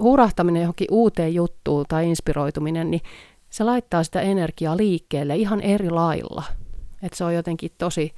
hurahtaminen 0.00 0.62
johonkin 0.62 0.86
uuteen 0.90 1.34
juttuun 1.34 1.84
tai 1.88 2.08
inspiroituminen, 2.08 2.90
niin 2.90 3.02
se 3.50 3.64
laittaa 3.64 4.04
sitä 4.04 4.20
energiaa 4.20 4.76
liikkeelle 4.76 5.36
ihan 5.36 5.60
eri 5.60 5.90
lailla. 5.90 6.44
Että 7.02 7.18
se 7.18 7.24
on 7.24 7.34
jotenkin 7.34 7.70
tosi, 7.78 8.14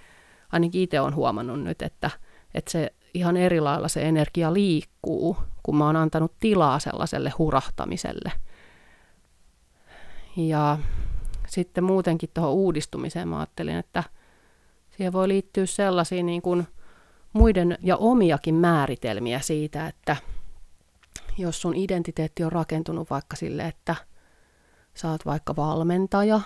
ainakin 0.53 0.81
itse 0.83 1.01
olen 1.01 1.15
huomannut 1.15 1.63
nyt, 1.63 1.83
että, 1.83 2.11
että 2.55 2.71
se 2.71 2.93
ihan 3.15 3.37
eri 3.37 3.61
lailla 3.61 3.89
se 3.89 4.03
energia 4.03 4.53
liikkuu, 4.53 5.37
kun 5.63 5.77
mä 5.77 5.87
oon 5.87 5.97
antanut 5.97 6.33
tilaa 6.41 6.79
sellaiselle 6.79 7.33
hurahtamiselle. 7.39 8.33
Ja 10.37 10.79
sitten 11.49 11.85
muutenkin 11.85 12.31
tuohon 12.35 12.53
uudistumiseen 12.53 13.29
mä 13.29 13.39
ajattelin, 13.39 13.77
että 13.77 14.05
siihen 14.91 15.13
voi 15.13 15.29
liittyä 15.29 15.67
sellaisia 15.67 16.23
niin 16.23 16.43
kuin 16.43 16.67
muiden 17.33 17.79
ja 17.83 17.97
omiakin 17.97 18.55
määritelmiä 18.55 19.41
siitä, 19.41 19.87
että 19.87 20.17
jos 21.39 21.61
sun 21.63 21.75
identiteetti 21.75 22.45
on 22.45 22.53
rakentunut 22.53 23.11
vaikka 23.11 23.37
sille, 23.37 23.67
että 23.67 23.97
sä 24.95 25.11
oot 25.11 25.27
vaikka 25.27 25.57
valmentaja, 25.57 26.41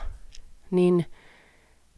niin, 0.70 1.06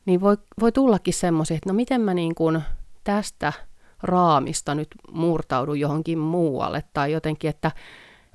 niin 0.06 0.20
voi, 0.20 0.37
voi 0.60 0.72
tullakin 0.72 1.14
semmoisia, 1.14 1.56
että 1.56 1.68
no 1.68 1.75
miten 1.75 2.00
mä 2.00 2.14
niin 2.14 2.34
kuin 2.34 2.62
tästä 3.04 3.52
raamista 4.02 4.74
nyt 4.74 4.88
murtaudu 5.12 5.74
johonkin 5.74 6.18
muualle. 6.18 6.84
Tai 6.94 7.12
jotenkin, 7.12 7.50
että, 7.50 7.70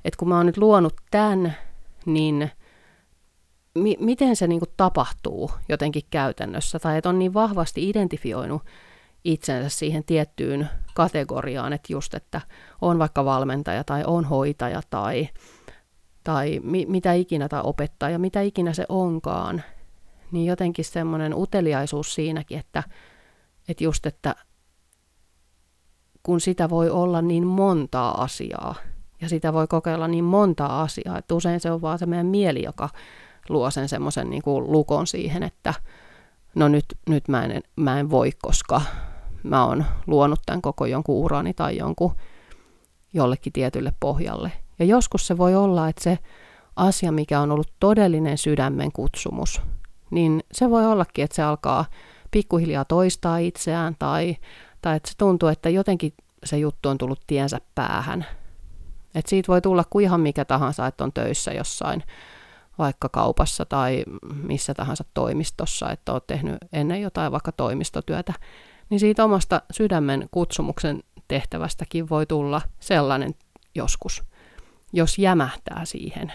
että 0.04 0.18
kun 0.18 0.28
mä 0.28 0.36
oon 0.36 0.46
nyt 0.46 0.56
luonut 0.56 0.94
tämän, 1.10 1.56
niin 2.06 2.50
mi- 3.74 3.96
miten 4.00 4.36
se 4.36 4.46
niin 4.46 4.60
kuin 4.60 4.70
tapahtuu 4.76 5.50
jotenkin 5.68 6.02
käytännössä? 6.10 6.78
Tai 6.78 6.98
että 6.98 7.08
on 7.08 7.18
niin 7.18 7.34
vahvasti 7.34 7.88
identifioinut 7.88 8.62
itsensä 9.24 9.68
siihen 9.78 10.04
tiettyyn 10.04 10.68
kategoriaan, 10.94 11.72
että 11.72 11.92
just, 11.92 12.14
että 12.14 12.40
on 12.80 12.98
vaikka 12.98 13.24
valmentaja 13.24 13.84
tai 13.84 14.04
on 14.06 14.24
hoitaja 14.24 14.80
tai, 14.90 15.28
tai 16.24 16.60
mi- 16.62 16.86
mitä 16.86 17.12
ikinä 17.12 17.48
tai 17.48 17.60
opettaja, 17.64 18.18
mitä 18.18 18.40
ikinä 18.40 18.72
se 18.72 18.86
onkaan, 18.88 19.62
niin 20.32 20.46
jotenkin 20.46 20.84
semmoinen 20.84 21.34
uteliaisuus 21.34 22.14
siinäkin, 22.14 22.58
että, 22.58 22.82
että 23.68 23.84
just, 23.84 24.06
että 24.06 24.34
kun 26.24 26.40
sitä 26.40 26.70
voi 26.70 26.90
olla 26.90 27.22
niin 27.22 27.46
montaa 27.46 28.22
asiaa 28.22 28.74
ja 29.20 29.28
sitä 29.28 29.52
voi 29.52 29.66
kokeilla 29.66 30.08
niin 30.08 30.24
montaa 30.24 30.82
asiaa, 30.82 31.18
että 31.18 31.34
usein 31.34 31.60
se 31.60 31.70
on 31.70 31.82
vaan 31.82 31.98
se 31.98 32.06
meidän 32.06 32.26
mieli, 32.26 32.62
joka 32.62 32.88
luo 33.48 33.70
sen 33.70 33.88
semmoisen 33.88 34.30
niin 34.30 34.42
kuin 34.42 34.72
lukon 34.72 35.06
siihen, 35.06 35.42
että 35.42 35.74
no 36.54 36.68
nyt, 36.68 36.84
nyt 37.08 37.28
mä, 37.28 37.44
en, 37.44 37.62
mä 37.76 38.00
en 38.00 38.10
voi, 38.10 38.30
koska 38.42 38.80
mä 39.42 39.66
oon 39.66 39.84
luonut 40.06 40.40
tämän 40.46 40.62
koko 40.62 40.86
jonkun 40.86 41.24
urani 41.24 41.54
tai 41.54 41.76
jonkun 41.76 42.14
jollekin 43.12 43.52
tietylle 43.52 43.92
pohjalle. 44.00 44.52
Ja 44.78 44.84
joskus 44.84 45.26
se 45.26 45.38
voi 45.38 45.54
olla, 45.54 45.88
että 45.88 46.02
se 46.02 46.18
asia, 46.76 47.12
mikä 47.12 47.40
on 47.40 47.52
ollut 47.52 47.72
todellinen 47.80 48.38
sydämen 48.38 48.92
kutsumus, 48.92 49.62
niin 50.10 50.42
se 50.52 50.70
voi 50.70 50.86
ollakin, 50.86 51.24
että 51.24 51.36
se 51.36 51.42
alkaa 51.42 51.84
pikkuhiljaa 52.30 52.84
toistaa 52.84 53.38
itseään 53.38 53.96
tai 53.98 54.36
tai 54.84 54.96
että 54.96 55.08
se 55.08 55.16
tuntuu, 55.18 55.48
että 55.48 55.68
jotenkin 55.68 56.14
se 56.44 56.58
juttu 56.58 56.88
on 56.88 56.98
tullut 56.98 57.20
tiensä 57.26 57.60
päähän. 57.74 58.26
Että 59.14 59.30
siitä 59.30 59.48
voi 59.48 59.60
tulla 59.60 59.84
kuin 59.90 60.04
ihan 60.04 60.20
mikä 60.20 60.44
tahansa, 60.44 60.86
että 60.86 61.04
on 61.04 61.12
töissä 61.12 61.52
jossain 61.52 62.02
vaikka 62.78 63.08
kaupassa 63.08 63.64
tai 63.64 64.04
missä 64.42 64.74
tahansa 64.74 65.04
toimistossa, 65.14 65.90
että 65.90 66.12
olet 66.12 66.26
tehnyt 66.26 66.56
ennen 66.72 67.02
jotain 67.02 67.32
vaikka 67.32 67.52
toimistotyötä, 67.52 68.32
niin 68.90 69.00
siitä 69.00 69.24
omasta 69.24 69.62
sydämen 69.70 70.28
kutsumuksen 70.30 71.02
tehtävästäkin 71.28 72.08
voi 72.08 72.26
tulla 72.26 72.60
sellainen 72.80 73.34
joskus, 73.74 74.22
jos 74.92 75.18
jämähtää 75.18 75.84
siihen, 75.84 76.32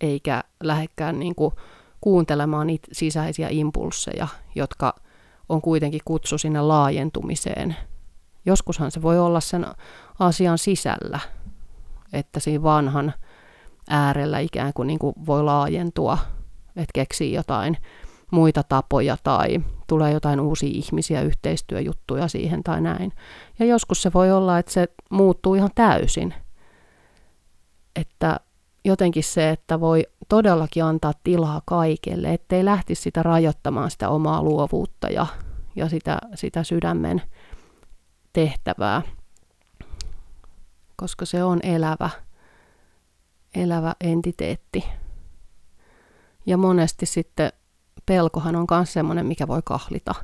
eikä 0.00 0.44
lähdekään 0.62 1.18
niin 1.18 1.34
kuin 1.34 1.54
kuuntelemaan 2.00 2.66
niitä 2.66 2.88
sisäisiä 2.92 3.48
impulseja, 3.50 4.28
jotka 4.54 4.94
on 5.52 5.62
kuitenkin 5.62 6.00
kutsu 6.04 6.38
sinne 6.38 6.60
laajentumiseen. 6.60 7.76
Joskushan 8.46 8.90
se 8.90 9.02
voi 9.02 9.18
olla 9.18 9.40
sen 9.40 9.66
asian 10.18 10.58
sisällä, 10.58 11.20
että 12.12 12.40
siinä 12.40 12.62
vanhan 12.62 13.12
äärellä 13.90 14.38
ikään 14.38 14.72
kuin, 14.72 14.86
niin 14.86 14.98
kuin 14.98 15.14
voi 15.26 15.44
laajentua, 15.44 16.18
että 16.68 16.92
keksii 16.94 17.32
jotain 17.32 17.76
muita 18.30 18.62
tapoja 18.62 19.16
tai 19.22 19.60
tulee 19.86 20.12
jotain 20.12 20.40
uusia 20.40 20.70
ihmisiä, 20.72 21.22
yhteistyöjuttuja 21.22 22.28
siihen 22.28 22.62
tai 22.62 22.80
näin. 22.80 23.12
Ja 23.58 23.66
joskus 23.66 24.02
se 24.02 24.12
voi 24.14 24.32
olla, 24.32 24.58
että 24.58 24.72
se 24.72 24.88
muuttuu 25.10 25.54
ihan 25.54 25.70
täysin. 25.74 26.34
Että 27.96 28.40
jotenkin 28.84 29.24
se, 29.24 29.50
että 29.50 29.80
voi 29.80 30.06
todellakin 30.32 30.84
antaa 30.84 31.12
tilaa 31.24 31.62
kaikelle, 31.64 32.32
ettei 32.32 32.64
lähtisi 32.64 33.02
sitä 33.02 33.22
rajoittamaan 33.22 33.90
sitä 33.90 34.08
omaa 34.08 34.42
luovuutta 34.42 35.08
ja, 35.08 35.26
ja 35.76 35.88
sitä, 35.88 36.18
sitä 36.34 36.64
sydämen 36.64 37.22
tehtävää, 38.32 39.02
koska 40.96 41.24
se 41.26 41.44
on 41.44 41.60
elävä, 41.62 42.10
elävä 43.54 43.94
entiteetti. 44.00 44.84
Ja 46.46 46.56
monesti 46.56 47.06
sitten 47.06 47.52
pelkohan 48.06 48.56
on 48.56 48.66
myös 48.70 48.92
semmoinen, 48.92 49.26
mikä 49.26 49.48
voi 49.48 49.60
kahlita. 49.64 50.14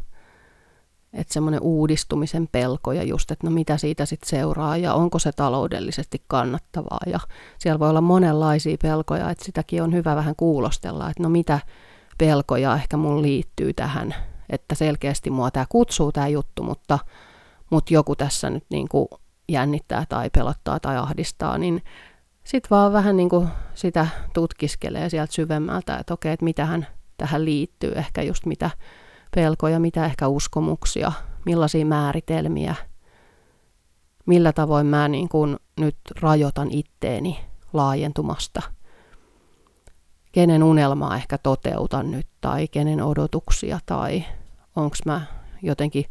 Että 1.13 1.35
semmoinen 1.35 1.61
uudistumisen 1.63 2.49
pelko 2.53 2.93
ja 2.93 3.03
just, 3.03 3.31
että 3.31 3.47
no 3.47 3.51
mitä 3.51 3.77
siitä 3.77 4.07
sitten 4.07 4.29
seuraa 4.29 4.77
ja 4.77 4.95
onko 4.95 5.19
se 5.19 5.33
taloudellisesti 5.33 6.23
kannattavaa. 6.27 7.01
Ja 7.07 7.21
siellä 7.59 7.79
voi 7.79 7.91
olla 7.91 8.01
monenlaisia 8.01 8.77
pelkoja, 8.83 9.31
että 9.31 9.45
sitäkin 9.45 9.83
on 9.83 9.95
hyvä 9.95 10.17
vähän 10.17 10.37
kuulostella, 10.37 11.11
että 11.11 11.23
no 11.23 11.29
mitä 11.29 11.61
pelkoja 12.19 12.75
ehkä 12.75 12.97
mun 12.97 13.23
liittyy 13.23 13.75
tähän. 13.75 14.15
Että 14.51 14.75
selkeästi 14.75 15.31
mua 15.31 15.51
tämä 15.51 15.67
kutsuu 15.69 16.13
tämä 16.13 16.29
juttu, 16.29 16.63
mutta, 16.63 16.99
mutta 17.71 17.95
joku 17.95 18.17
tässä 18.17 18.51
nyt 18.51 18.65
niin 18.71 18.89
kuin 18.89 19.09
jännittää 19.49 20.05
tai 20.09 20.31
pelottaa 20.31 20.81
tai 20.81 20.97
ahdistaa, 20.97 21.59
niin 21.59 21.83
sitten 22.45 22.71
vaan 22.71 22.93
vähän 22.93 23.17
niin 23.17 23.29
kuin 23.29 23.49
sitä 23.75 24.07
tutkiskelee 24.35 25.09
sieltä 25.09 25.33
syvemmältä, 25.33 25.97
että 25.97 26.15
okei, 26.15 26.33
että 26.33 26.45
mitähän 26.45 26.87
tähän 27.17 27.45
liittyy, 27.45 27.93
ehkä 27.93 28.23
just 28.23 28.47
mitä 28.47 28.71
pelkoja, 29.35 29.81
mitä 29.81 30.05
ehkä 30.05 30.29
uskomuksia, 30.29 31.13
millaisia 31.47 31.87
määritelmiä, 31.87 32.75
millä 34.27 34.53
tavoin 34.53 34.87
mä 34.87 35.09
niin 35.09 35.29
kuin 35.29 35.57
nyt 35.81 35.97
rajoitan 36.21 36.71
itteeni 36.71 37.41
laajentumasta, 37.73 38.63
kenen 40.33 40.63
unelmaa 40.63 41.17
ehkä 41.17 41.39
toteutan 41.39 42.11
nyt 42.11 42.27
tai 42.41 42.69
kenen 42.69 43.03
odotuksia 43.03 43.79
tai 43.87 44.25
onko 44.77 44.97
mä 45.05 45.21
jotenkin, 45.63 46.05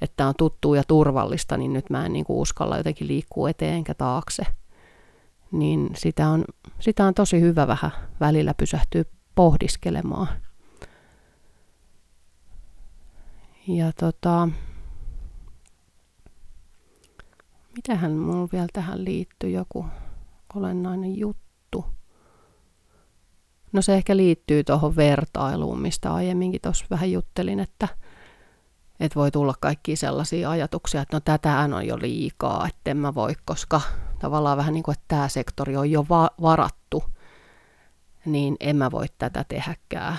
että 0.00 0.26
on 0.26 0.34
tuttu 0.38 0.74
ja 0.74 0.82
turvallista, 0.88 1.56
niin 1.56 1.72
nyt 1.72 1.90
mä 1.90 2.06
en 2.06 2.12
niin 2.12 2.24
kuin 2.24 2.38
uskalla 2.38 2.76
jotenkin 2.76 3.08
liikkua 3.08 3.50
eteen 3.50 3.74
enkä 3.74 3.94
taakse. 3.94 4.42
Niin 5.52 5.90
sitä 5.96 6.28
on, 6.28 6.44
sitä 6.80 7.04
on 7.04 7.14
tosi 7.14 7.40
hyvä 7.40 7.66
vähän 7.66 7.90
välillä 8.20 8.54
pysähtyä 8.54 9.04
pohdiskelemaan. 9.34 10.28
Ja 13.68 13.92
tota, 13.92 14.48
mitähän 17.76 18.12
mulla 18.12 18.48
vielä 18.52 18.66
tähän 18.72 19.04
liittyy 19.04 19.50
joku 19.50 19.86
olennainen 20.54 21.18
juttu? 21.18 21.84
No 23.72 23.82
se 23.82 23.94
ehkä 23.94 24.16
liittyy 24.16 24.64
tuohon 24.64 24.96
vertailuun, 24.96 25.80
mistä 25.80 26.14
aiemminkin 26.14 26.60
tuossa 26.60 26.86
vähän 26.90 27.12
juttelin, 27.12 27.60
että, 27.60 27.88
että 29.00 29.20
voi 29.20 29.30
tulla 29.30 29.54
kaikki 29.60 29.96
sellaisia 29.96 30.50
ajatuksia, 30.50 31.02
että 31.02 31.16
no 31.16 31.20
tätähän 31.20 31.74
on 31.74 31.86
jo 31.86 31.98
liikaa, 31.98 32.66
että 32.68 32.90
en 32.90 32.96
mä 32.96 33.14
voi, 33.14 33.34
koska 33.44 33.80
tavallaan 34.18 34.58
vähän 34.58 34.74
niin 34.74 34.82
kuin, 34.82 34.92
että 34.92 35.04
tämä 35.08 35.28
sektori 35.28 35.76
on 35.76 35.90
jo 35.90 36.06
va- 36.08 36.30
varattu 36.42 37.04
niin 38.24 38.56
en 38.60 38.76
mä 38.76 38.90
voi 38.90 39.06
tätä 39.18 39.44
tehäkään. 39.48 40.18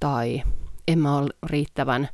Tai 0.00 0.42
en 0.88 0.98
mä 0.98 1.16
ole 1.16 1.28
riittävän 1.46 2.08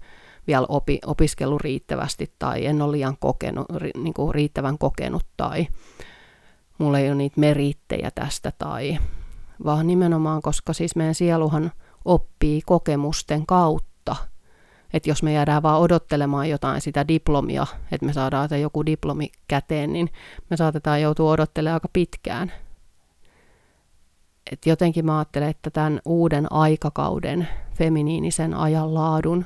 vielä 0.46 0.66
opi, 0.68 0.98
opiskellut 1.06 1.60
riittävästi 1.60 2.32
tai 2.38 2.66
en 2.66 2.82
ole 2.82 2.92
liian 2.92 3.16
kokenut, 3.20 3.66
ri, 3.76 3.90
niin 3.96 4.14
kuin 4.14 4.34
riittävän 4.34 4.78
kokenut 4.78 5.26
tai 5.36 5.66
mulla 6.78 6.98
ei 6.98 7.08
ole 7.08 7.14
niitä 7.14 7.40
merittejä 7.40 8.10
tästä 8.14 8.52
tai 8.58 8.98
vaan 9.64 9.86
nimenomaan, 9.86 10.42
koska 10.42 10.72
siis 10.72 10.96
meidän 10.96 11.14
sieluhan 11.14 11.72
oppii 12.04 12.62
kokemusten 12.66 13.46
kautta. 13.46 14.16
Että 14.92 15.10
jos 15.10 15.22
me 15.22 15.32
jäädään 15.32 15.62
vaan 15.62 15.80
odottelemaan 15.80 16.50
jotain 16.50 16.80
sitä 16.80 17.08
diplomia, 17.08 17.66
että 17.92 18.06
me 18.06 18.12
saadaan 18.12 18.60
joku 18.60 18.86
diplomi 18.86 19.32
käteen, 19.48 19.92
niin 19.92 20.10
me 20.50 20.56
saatetaan 20.56 21.02
joutua 21.02 21.30
odottelemaan 21.30 21.74
aika 21.74 21.88
pitkään– 21.92 22.52
et 24.52 24.66
jotenkin 24.66 25.06
mä 25.06 25.18
ajattelen, 25.18 25.48
että 25.48 25.70
tämän 25.70 26.00
uuden 26.04 26.52
aikakauden 26.52 27.48
feminiinisen 27.74 28.54
ajanlaadun 28.54 29.44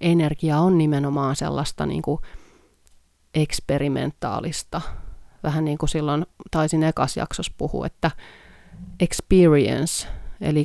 energia 0.00 0.58
on 0.58 0.78
nimenomaan 0.78 1.36
sellaista 1.36 1.86
niin 1.86 2.02
kuin 2.02 2.20
eksperimentaalista. 3.34 4.80
Vähän 5.42 5.64
niin 5.64 5.78
kuin 5.78 5.88
silloin 5.88 6.26
taisin 6.50 6.82
ekas 6.82 7.16
jaksossa 7.16 7.52
puhua, 7.58 7.86
että 7.86 8.10
experience, 9.00 10.08
eli 10.40 10.64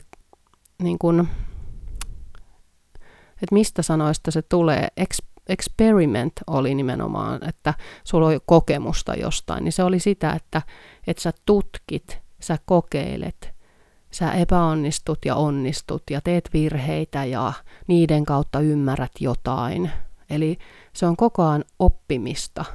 niin 0.82 1.00
kuin, 1.00 1.20
että 3.32 3.54
mistä 3.54 3.82
sanoista 3.82 4.32
se 4.32 4.42
tulee, 4.42 4.88
experiment 5.50 6.34
oli 6.48 6.76
nimenomaan, 6.76 7.50
että 7.50 7.74
sulla 8.04 8.28
oli 8.28 8.40
kokemusta 8.46 9.16
jostain, 9.16 9.64
niin 9.64 9.72
se 9.72 9.84
oli 9.84 10.00
sitä, 10.00 10.32
että, 10.32 10.62
että 11.08 11.24
sä 11.24 11.34
tutkit 11.46 12.24
sä 12.40 12.58
kokeilet, 12.66 13.53
sä 14.14 14.32
epäonnistut 14.32 15.20
ja 15.26 15.36
onnistut 15.36 16.04
ja 16.10 16.22
teet 16.22 16.50
virheitä 16.54 17.26
ja 17.26 17.54
niiden 17.88 18.26
kautta 18.26 18.60
ymmärrät 18.60 19.12
jotain. 19.20 19.92
Eli 20.30 20.58
se 20.94 21.06
on 21.06 21.18
koko 21.18 21.44
ajan 21.44 21.64
oppimista, 21.80 22.66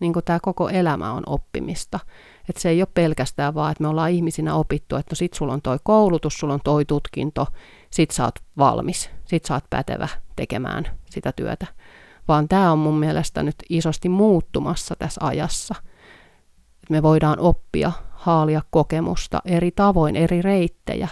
niin 0.00 0.12
kuin 0.12 0.24
tämä 0.24 0.38
koko 0.42 0.68
elämä 0.68 1.12
on 1.12 1.22
oppimista. 1.26 2.00
Että 2.48 2.62
se 2.62 2.68
ei 2.68 2.82
ole 2.82 2.88
pelkästään 2.94 3.54
vaan, 3.54 3.72
että 3.72 3.82
me 3.82 3.88
ollaan 3.88 4.10
ihmisinä 4.10 4.54
opittu, 4.54 4.96
että 4.96 5.12
no 5.12 5.16
sit 5.16 5.34
sulla 5.34 5.52
on 5.52 5.62
toi 5.62 5.78
koulutus, 5.82 6.38
sulla 6.38 6.54
on 6.54 6.60
toi 6.64 6.84
tutkinto, 6.84 7.46
sit 7.90 8.10
sä 8.10 8.24
oot 8.24 8.34
valmis, 8.58 9.10
sit 9.24 9.44
sä 9.44 9.54
oot 9.54 9.64
pätevä 9.70 10.08
tekemään 10.36 10.86
sitä 11.10 11.32
työtä. 11.32 11.66
Vaan 12.28 12.48
tämä 12.48 12.72
on 12.72 12.78
mun 12.78 12.98
mielestä 12.98 13.42
nyt 13.42 13.56
isosti 13.68 14.08
muuttumassa 14.08 14.96
tässä 14.98 15.20
ajassa. 15.24 15.74
Että 16.74 16.90
me 16.90 17.02
voidaan 17.02 17.38
oppia 17.38 17.92
haalia 18.24 18.62
kokemusta 18.70 19.42
eri 19.44 19.70
tavoin, 19.70 20.16
eri 20.16 20.42
reittejä. 20.42 21.08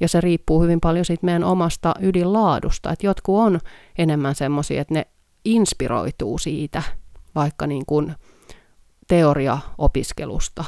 Ja 0.00 0.08
se 0.08 0.20
riippuu 0.20 0.62
hyvin 0.62 0.80
paljon 0.80 1.04
siitä 1.04 1.24
meidän 1.26 1.44
omasta 1.44 1.94
ydinlaadusta. 2.00 2.92
Että 2.92 3.06
jotkut 3.06 3.38
on 3.38 3.60
enemmän 3.98 4.34
semmoisia, 4.34 4.80
että 4.80 4.94
ne 4.94 5.06
inspiroituu 5.44 6.38
siitä, 6.38 6.82
vaikka 7.34 7.66
niin 7.66 7.86
kuin 7.86 8.14
teoriaopiskelusta. 9.08 10.64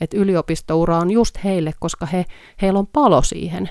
Että 0.00 0.16
yliopistoura 0.16 0.98
on 0.98 1.10
just 1.10 1.44
heille, 1.44 1.72
koska 1.78 2.06
he, 2.06 2.24
heillä 2.62 2.78
on 2.78 2.86
palo 2.86 3.22
siihen. 3.22 3.68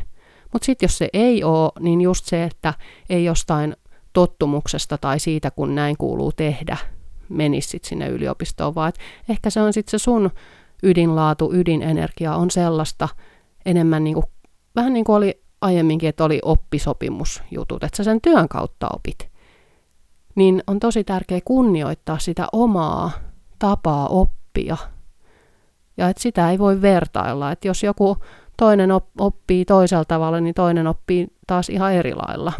Mutta 0.53 0.65
sitten 0.65 0.87
jos 0.87 0.97
se 0.97 1.09
ei 1.13 1.43
ole, 1.43 1.71
niin 1.79 2.01
just 2.01 2.25
se, 2.25 2.43
että 2.43 2.73
ei 3.09 3.25
jostain 3.25 3.75
tottumuksesta 4.13 4.97
tai 4.97 5.19
siitä, 5.19 5.51
kun 5.51 5.75
näin 5.75 5.97
kuuluu 5.97 6.31
tehdä, 6.31 6.77
menisi 7.29 7.79
sinne 7.83 8.07
yliopistoon, 8.07 8.75
vaan 8.75 8.93
ehkä 9.29 9.49
se 9.49 9.61
on 9.61 9.73
sitten 9.73 9.99
se 9.99 10.03
sun 10.03 10.31
ydinlaatu, 10.85 11.53
ydinenergia 11.53 12.35
on 12.35 12.51
sellaista 12.51 13.09
enemmän 13.65 14.03
niin 14.03 14.13
kuin, 14.13 14.25
vähän 14.75 14.93
niin 14.93 15.05
kuin 15.05 15.15
oli 15.15 15.41
aiemminkin, 15.61 16.09
että 16.09 16.23
oli 16.23 16.39
oppisopimusjutut, 16.43 17.83
että 17.83 17.97
sä 17.97 18.03
sen 18.03 18.21
työn 18.21 18.49
kautta 18.49 18.87
opit. 18.93 19.29
Niin 20.35 20.63
on 20.67 20.79
tosi 20.79 21.03
tärkeää 21.03 21.41
kunnioittaa 21.45 22.19
sitä 22.19 22.47
omaa 22.51 23.11
tapaa 23.59 24.07
oppia. 24.07 24.77
Ja 25.97 26.09
että 26.09 26.23
sitä 26.23 26.51
ei 26.51 26.59
voi 26.59 26.81
vertailla, 26.81 27.51
että 27.51 27.67
jos 27.67 27.83
joku 27.83 28.17
toinen 28.57 28.89
oppii 29.19 29.65
toisella 29.65 30.05
tavalla, 30.05 30.39
niin 30.39 30.55
toinen 30.55 30.87
oppii 30.87 31.27
taas 31.47 31.69
ihan 31.69 31.93
eri 31.93 32.13
lailla. 32.15 32.53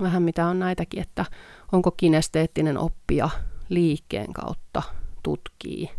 Vähän 0.00 0.22
mitä 0.22 0.46
on 0.46 0.58
näitäkin, 0.58 1.02
että 1.02 1.24
onko 1.72 1.90
kinesteettinen 1.90 2.78
oppija 2.78 3.30
liikkeen 3.68 4.32
kautta 4.32 4.82
tutkii 5.22 5.90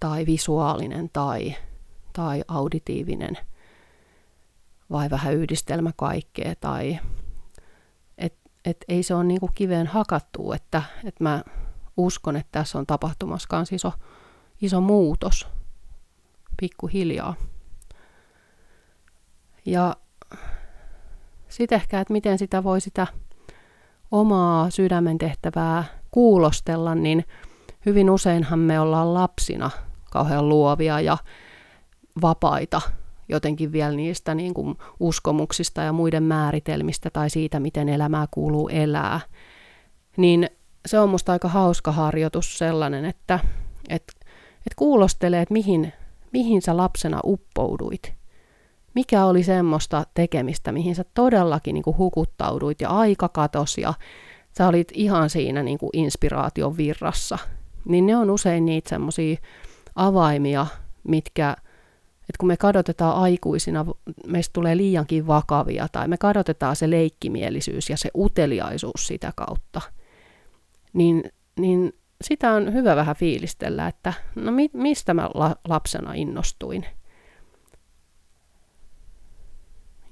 tai 0.00 0.26
visuaalinen 0.26 1.10
tai, 1.12 1.56
tai 2.12 2.44
auditiivinen 2.48 3.38
vai 4.90 5.10
vähän 5.10 5.34
yhdistelmä 5.34 5.90
kaikkea 5.96 6.54
tai 6.60 6.98
et, 8.18 8.34
et 8.64 8.84
ei 8.88 9.02
se 9.02 9.14
ole 9.14 9.24
niinku 9.24 9.50
kiveen 9.54 9.86
hakattu, 9.86 10.52
että 10.52 10.82
et 11.04 11.20
mä 11.20 11.42
uskon, 11.96 12.36
että 12.36 12.52
tässä 12.52 12.78
on 12.78 12.86
tapahtumassa 12.86 13.56
myös 13.56 13.72
iso, 13.72 13.92
iso 14.62 14.80
muutos 14.80 15.48
pikkuhiljaa. 16.60 17.34
Ja 19.66 19.96
sitten 21.48 21.76
ehkä, 21.76 22.00
että 22.00 22.12
miten 22.12 22.38
sitä 22.38 22.64
voi 22.64 22.80
sitä 22.80 23.06
omaa 24.10 24.70
sydämen 24.70 25.18
tehtävää 25.18 25.84
kuulostella, 26.10 26.94
niin 26.94 27.24
hyvin 27.86 28.10
useinhan 28.10 28.58
me 28.58 28.80
ollaan 28.80 29.14
lapsina 29.14 29.70
kauhean 30.10 30.48
luovia 30.48 31.00
ja 31.00 31.18
vapaita 32.22 32.80
jotenkin 33.28 33.72
vielä 33.72 33.96
niistä 33.96 34.34
niin 34.34 34.54
kuin 34.54 34.78
uskomuksista 35.00 35.82
ja 35.82 35.92
muiden 35.92 36.22
määritelmistä 36.22 37.10
tai 37.10 37.30
siitä, 37.30 37.60
miten 37.60 37.88
elämää 37.88 38.26
kuuluu 38.30 38.68
elää, 38.68 39.20
niin 40.16 40.50
se 40.86 41.00
on 41.00 41.08
musta 41.08 41.32
aika 41.32 41.48
hauska 41.48 41.92
harjoitus 41.92 42.58
sellainen, 42.58 43.04
että, 43.04 43.38
että, 43.88 44.12
että 44.56 44.76
kuulostelee, 44.76 45.42
että 45.42 45.52
mihin, 45.52 45.92
mihin 46.32 46.62
sä 46.62 46.76
lapsena 46.76 47.20
uppouduit. 47.24 48.14
Mikä 48.94 49.24
oli 49.24 49.42
semmoista 49.42 50.04
tekemistä, 50.14 50.72
mihin 50.72 50.94
sä 50.94 51.04
todellakin 51.14 51.74
niin 51.74 51.82
kuin 51.82 51.98
hukuttauduit 51.98 52.80
ja 52.80 52.88
aika 52.88 53.28
katosi 53.28 53.80
ja 53.80 53.94
sä 54.58 54.68
olit 54.68 54.88
ihan 54.94 55.30
siinä 55.30 55.62
niin 55.62 55.78
kuin 55.78 55.90
inspiraation 55.92 56.76
virrassa. 56.76 57.38
Niin 57.84 58.06
ne 58.06 58.16
on 58.16 58.30
usein 58.30 58.64
niitä 58.66 58.88
semmoisia 58.88 59.36
avaimia, 59.96 60.66
mitkä 61.08 61.56
että 62.28 62.38
kun 62.40 62.46
me 62.46 62.56
kadotetaan 62.56 63.16
aikuisina, 63.16 63.86
meistä 64.26 64.52
tulee 64.52 64.76
liiankin 64.76 65.26
vakavia, 65.26 65.88
tai 65.92 66.08
me 66.08 66.16
kadotetaan 66.16 66.76
se 66.76 66.90
leikkimielisyys 66.90 67.90
ja 67.90 67.96
se 67.96 68.10
uteliaisuus 68.16 69.06
sitä 69.06 69.32
kautta, 69.36 69.80
niin, 70.92 71.24
niin 71.58 71.92
sitä 72.24 72.52
on 72.52 72.72
hyvä 72.72 72.96
vähän 72.96 73.16
fiilistellä, 73.16 73.88
että 73.88 74.12
no 74.34 74.52
mi, 74.52 74.70
mistä 74.72 75.14
mä 75.14 75.30
la, 75.34 75.56
lapsena 75.68 76.14
innostuin. 76.14 76.86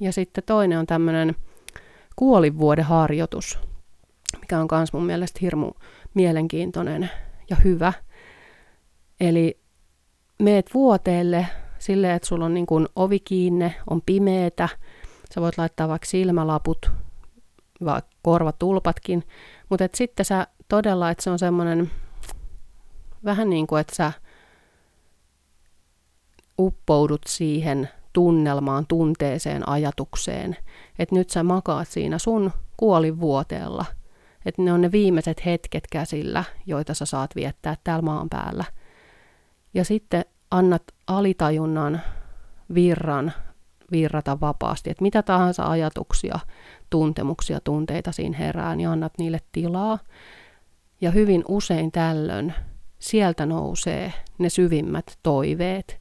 Ja 0.01 0.12
sitten 0.12 0.44
toinen 0.44 0.79
on 0.79 0.87
tämmöinen 0.87 1.37
kuolivuoden 2.16 2.85
harjoitus, 2.85 3.59
mikä 4.40 4.61
on 4.61 4.68
myös 4.73 4.92
mun 4.92 5.07
mielestä 5.07 5.38
hirmu 5.42 5.73
mielenkiintoinen 6.14 7.11
ja 7.51 7.57
hyvä. 7.64 7.92
Eli 9.20 9.63
meet 10.44 10.74
vuoteelle 10.74 11.46
silleen, 11.78 12.14
että 12.16 12.28
sulla 12.28 12.44
on 12.44 12.54
niin 12.54 12.66
kuin 12.66 12.88
ovi 12.96 13.20
kiinne, 13.20 13.74
on 13.90 14.02
pimeetä, 14.07 14.68
sä 15.35 15.40
voit 15.40 15.59
laittaa 15.59 15.88
vaikka 15.88 16.07
silmälaput, 16.07 16.90
vaikka 17.85 18.11
korvatulpatkin, 18.22 19.24
mutta 19.68 19.85
et 19.85 19.94
sitten 19.94 20.24
sä 20.24 20.46
todella, 20.68 21.11
että 21.11 21.24
se 21.24 21.30
on 21.30 21.38
semmoinen 21.38 21.90
vähän 23.24 23.50
niin 23.50 23.66
kuin, 23.66 23.80
että 23.80 23.96
sä 23.96 24.12
uppoudut 26.59 27.22
siihen 27.26 27.88
tunnelmaan, 28.12 28.87
tunteeseen, 28.87 29.68
ajatukseen, 29.68 30.57
että 30.98 31.14
nyt 31.14 31.30
sä 31.30 31.42
makaat 31.42 31.88
siinä 31.88 32.18
sun 32.18 32.50
kuolivuoteella, 32.76 33.85
että 34.46 34.62
ne 34.62 34.72
on 34.72 34.80
ne 34.80 34.92
viimeiset 34.92 35.44
hetket 35.44 35.85
käsillä, 35.92 36.44
joita 36.66 36.94
sä 36.94 37.07
saat 37.07 37.37
viettää 37.37 37.76
täällä 37.85 38.02
maan 38.02 38.28
päällä. 38.28 38.64
Ja 39.74 39.85
sitten 39.85 40.24
annat 40.54 40.82
alitajunnan 41.06 42.00
virran 42.74 43.32
virrata 43.90 44.40
vapaasti, 44.40 44.90
että 44.90 45.02
mitä 45.02 45.22
tahansa 45.22 45.66
ajatuksia, 45.66 46.38
tuntemuksia, 46.90 47.60
tunteita 47.60 48.12
siinä 48.12 48.38
herää, 48.38 48.76
niin 48.76 48.88
annat 48.88 49.12
niille 49.18 49.40
tilaa. 49.52 49.98
Ja 51.00 51.10
hyvin 51.10 51.44
usein 51.48 51.92
tällöin 51.92 52.54
sieltä 52.98 53.46
nousee 53.46 54.12
ne 54.38 54.48
syvimmät 54.48 55.18
toiveet, 55.22 56.00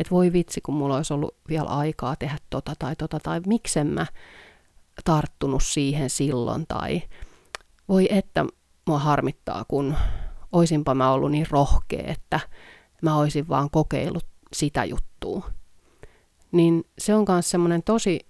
että 0.00 0.10
voi 0.10 0.32
vitsi, 0.32 0.60
kun 0.60 0.74
mulla 0.74 0.96
olisi 0.96 1.14
ollut 1.14 1.36
vielä 1.48 1.68
aikaa 1.68 2.16
tehdä 2.16 2.38
tota 2.50 2.72
tai 2.78 2.96
tota, 2.96 3.20
tai 3.20 3.40
miksen 3.46 3.86
mä 3.86 4.06
tarttunut 5.04 5.62
siihen 5.62 6.10
silloin, 6.10 6.64
tai 6.68 7.02
voi 7.88 8.08
että 8.10 8.46
mua 8.86 8.98
harmittaa, 8.98 9.64
kun 9.68 9.96
oisinpa 10.52 10.94
mä 10.94 11.12
ollut 11.12 11.30
niin 11.30 11.46
rohkea, 11.50 12.04
että 12.06 12.40
mä 13.04 13.16
olisin 13.16 13.48
vaan 13.48 13.70
kokeillut 13.70 14.26
sitä 14.52 14.84
juttua. 14.84 15.50
Niin 16.52 16.84
se 16.98 17.14
on 17.14 17.24
myös 17.28 17.50
semmoinen 17.50 17.82
tosi 17.82 18.20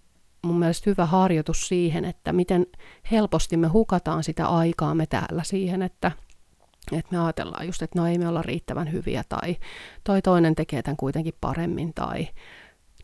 mun 0.44 0.58
mielestä 0.58 0.90
hyvä 0.90 1.06
harjoitus 1.06 1.68
siihen, 1.68 2.04
että 2.04 2.32
miten 2.32 2.66
helposti 3.10 3.56
me 3.56 3.68
hukataan 3.68 4.24
sitä 4.24 4.46
aikaa 4.46 4.94
me 4.94 5.06
täällä 5.06 5.42
siihen, 5.44 5.82
että, 5.82 6.12
että 6.92 7.16
me 7.16 7.24
ajatellaan 7.24 7.66
just, 7.66 7.82
että 7.82 7.98
no 7.98 8.06
ei 8.06 8.18
me 8.18 8.28
olla 8.28 8.42
riittävän 8.42 8.92
hyviä 8.92 9.24
tai 9.28 9.56
toi 10.04 10.22
toinen 10.22 10.54
tekee 10.54 10.82
tämän 10.82 10.96
kuitenkin 10.96 11.34
paremmin 11.40 11.94
tai 11.94 12.28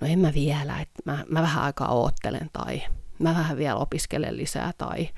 no 0.01 0.07
en 0.07 0.19
mä 0.19 0.35
vielä, 0.35 0.81
että 0.81 1.03
mä, 1.05 1.25
mä 1.29 1.43
vähän 1.43 1.65
aikaa 1.65 1.95
oottelen 1.95 2.51
tai 2.53 2.83
mä 3.19 3.35
vähän 3.35 3.57
vielä 3.57 3.77
opiskelen 3.77 4.37
lisää 4.37 4.73
tai 4.79 5.09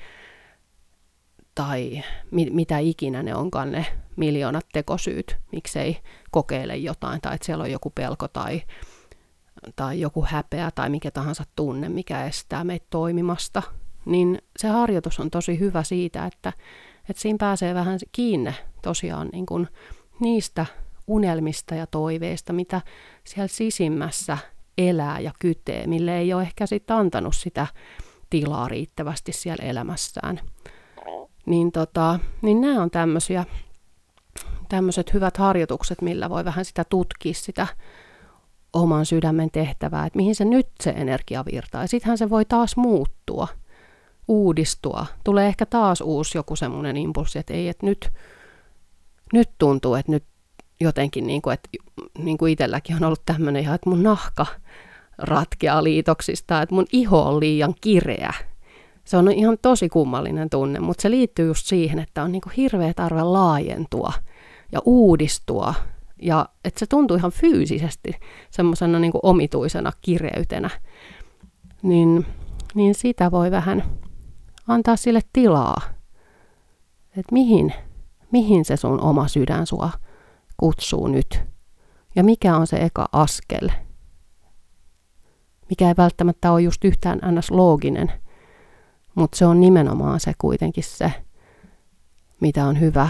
tai 1.55 2.03
mi- 2.31 2.49
mitä 2.49 2.77
ikinä 2.77 3.23
ne 3.23 3.35
onkaan 3.35 3.71
ne 3.71 3.85
miljoonat 4.15 4.65
tekosyyt, 4.73 5.37
miksei 5.51 5.97
kokeile 6.31 6.77
jotain, 6.77 7.21
tai 7.21 7.35
että 7.35 7.45
siellä 7.45 7.63
on 7.63 7.71
joku 7.71 7.89
pelko 7.89 8.27
tai, 8.27 8.61
tai 9.75 9.99
joku 9.99 10.25
häpeä 10.29 10.71
tai 10.75 10.89
mikä 10.89 11.11
tahansa 11.11 11.43
tunne, 11.55 11.89
mikä 11.89 12.25
estää 12.25 12.63
meitä 12.63 12.85
toimimasta, 12.89 13.61
niin 14.05 14.41
se 14.59 14.67
harjoitus 14.67 15.19
on 15.19 15.29
tosi 15.29 15.59
hyvä 15.59 15.83
siitä, 15.83 16.25
että, 16.25 16.53
että 17.09 17.21
siinä 17.21 17.37
pääsee 17.39 17.73
vähän 17.73 17.99
kiinne 18.11 18.55
tosiaan 18.81 19.29
niin 19.33 19.45
kuin 19.45 19.67
niistä 20.19 20.65
unelmista 21.07 21.75
ja 21.75 21.87
toiveista, 21.87 22.53
mitä 22.53 22.81
siellä 23.23 23.47
sisimmässä 23.47 24.37
elää 24.77 25.19
ja 25.19 25.31
kytee, 25.39 25.87
mille 25.87 26.17
ei 26.17 26.33
ole 26.33 26.41
ehkä 26.41 26.65
sitten 26.65 26.95
antanut 26.95 27.35
sitä 27.35 27.67
tilaa 28.29 28.67
riittävästi 28.67 29.31
siellä 29.31 29.63
elämässään. 29.65 30.39
Niin, 31.45 31.71
tota, 31.71 32.19
niin 32.41 32.61
nämä 32.61 32.81
on 32.81 32.91
tämmöisiä 32.91 33.45
tämmöiset 34.69 35.13
hyvät 35.13 35.37
harjoitukset, 35.37 36.01
millä 36.01 36.29
voi 36.29 36.45
vähän 36.45 36.65
sitä 36.65 36.83
tutkia 36.83 37.33
sitä 37.33 37.67
oman 38.73 39.05
sydämen 39.05 39.51
tehtävää, 39.51 40.05
että 40.05 40.17
mihin 40.17 40.35
se 40.35 40.45
nyt 40.45 40.67
se 40.83 40.89
energia 40.89 41.45
virtaa. 41.51 41.81
Ja 41.81 41.87
sittenhän 41.87 42.17
se 42.17 42.29
voi 42.29 42.45
taas 42.45 42.77
muuttua, 42.77 43.47
uudistua. 44.27 45.05
Tulee 45.23 45.47
ehkä 45.47 45.65
taas 45.65 46.01
uusi 46.01 46.37
joku 46.37 46.55
semmoinen 46.55 46.97
impulssi, 46.97 47.39
että 47.39 47.53
ei, 47.53 47.69
että 47.69 47.85
nyt, 47.85 48.11
nyt 49.33 49.49
tuntuu, 49.57 49.95
että 49.95 50.11
nyt 50.11 50.23
jotenkin, 50.79 51.27
niin 51.27 51.41
kuin, 51.41 51.53
että 51.53 51.69
niin 52.17 52.37
kuin 52.37 52.53
itselläkin 52.53 52.95
on 52.95 53.03
ollut 53.03 53.25
tämmöinen 53.25 53.61
ihan, 53.61 53.75
että 53.75 53.89
mun 53.89 54.03
nahka 54.03 54.45
ratkeaa 55.17 55.83
liitoksista, 55.83 56.61
että 56.61 56.75
mun 56.75 56.85
iho 56.91 57.21
on 57.21 57.39
liian 57.39 57.75
kireä 57.81 58.33
se 59.03 59.17
on 59.17 59.31
ihan 59.31 59.57
tosi 59.61 59.89
kummallinen 59.89 60.49
tunne, 60.49 60.79
mutta 60.79 61.01
se 61.01 61.11
liittyy 61.11 61.47
just 61.47 61.65
siihen, 61.65 61.99
että 61.99 62.23
on 62.23 62.31
niin 62.31 62.41
kuin 62.41 62.53
hirveä 62.57 62.93
tarve 62.93 63.23
laajentua 63.23 64.13
ja 64.71 64.79
uudistua. 64.85 65.73
Ja 66.21 66.49
että 66.65 66.79
se 66.79 66.85
tuntuu 66.85 67.17
ihan 67.17 67.31
fyysisesti 67.31 68.11
semmoisena 68.51 68.99
niin 68.99 69.13
omituisena 69.23 69.91
kireytenä. 70.01 70.69
Niin, 71.81 72.25
niin 72.75 72.95
sitä 72.95 73.31
voi 73.31 73.51
vähän 73.51 73.83
antaa 74.67 74.95
sille 74.95 75.21
tilaa. 75.33 75.81
Että 77.17 77.33
mihin, 77.33 77.73
mihin 78.31 78.65
se 78.65 78.77
sun 78.77 79.01
oma 79.01 79.27
sydän 79.27 79.67
sua 79.67 79.91
kutsuu 80.57 81.07
nyt. 81.07 81.41
Ja 82.15 82.23
mikä 82.23 82.57
on 82.57 82.67
se 82.67 82.77
eka 82.77 83.05
askel. 83.11 83.69
Mikä 85.69 85.87
ei 85.87 85.93
välttämättä 85.97 86.51
ole 86.51 86.61
just 86.61 86.85
yhtään 86.85 87.19
ns. 87.35 87.51
looginen– 87.51 88.11
mutta 89.15 89.37
se 89.37 89.45
on 89.45 89.59
nimenomaan 89.59 90.19
se 90.19 90.33
kuitenkin 90.37 90.83
se, 90.83 91.11
mitä 92.39 92.65
on 92.65 92.79
hyvä 92.79 93.09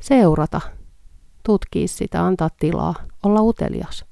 seurata, 0.00 0.60
tutkia 1.42 1.88
sitä, 1.88 2.26
antaa 2.26 2.50
tilaa, 2.60 2.94
olla 3.22 3.40
utelias. 3.40 4.04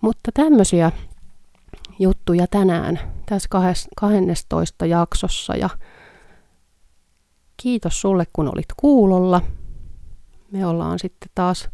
Mutta 0.00 0.30
tämmöisiä 0.34 0.92
juttuja 1.98 2.46
tänään 2.46 3.00
tässä 3.26 3.48
12 3.96 4.86
jaksossa 4.86 5.56
ja 5.56 5.70
kiitos 7.56 8.00
sulle 8.00 8.24
kun 8.32 8.48
olit 8.48 8.72
kuulolla. 8.76 9.42
Me 10.50 10.66
ollaan 10.66 10.98
sitten 10.98 11.28
taas 11.34 11.68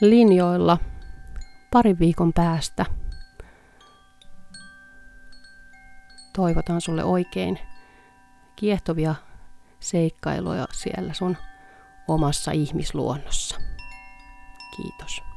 linjoilla 0.00 0.78
parin 1.72 1.98
viikon 1.98 2.32
päästä. 2.32 2.86
Toivotan 6.32 6.80
sulle 6.80 7.04
oikein 7.04 7.58
kiehtovia 8.56 9.14
seikkailuja 9.80 10.66
siellä 10.72 11.14
sun 11.14 11.36
omassa 12.08 12.50
ihmisluonnossa. 12.52 13.56
Kiitos. 14.76 15.31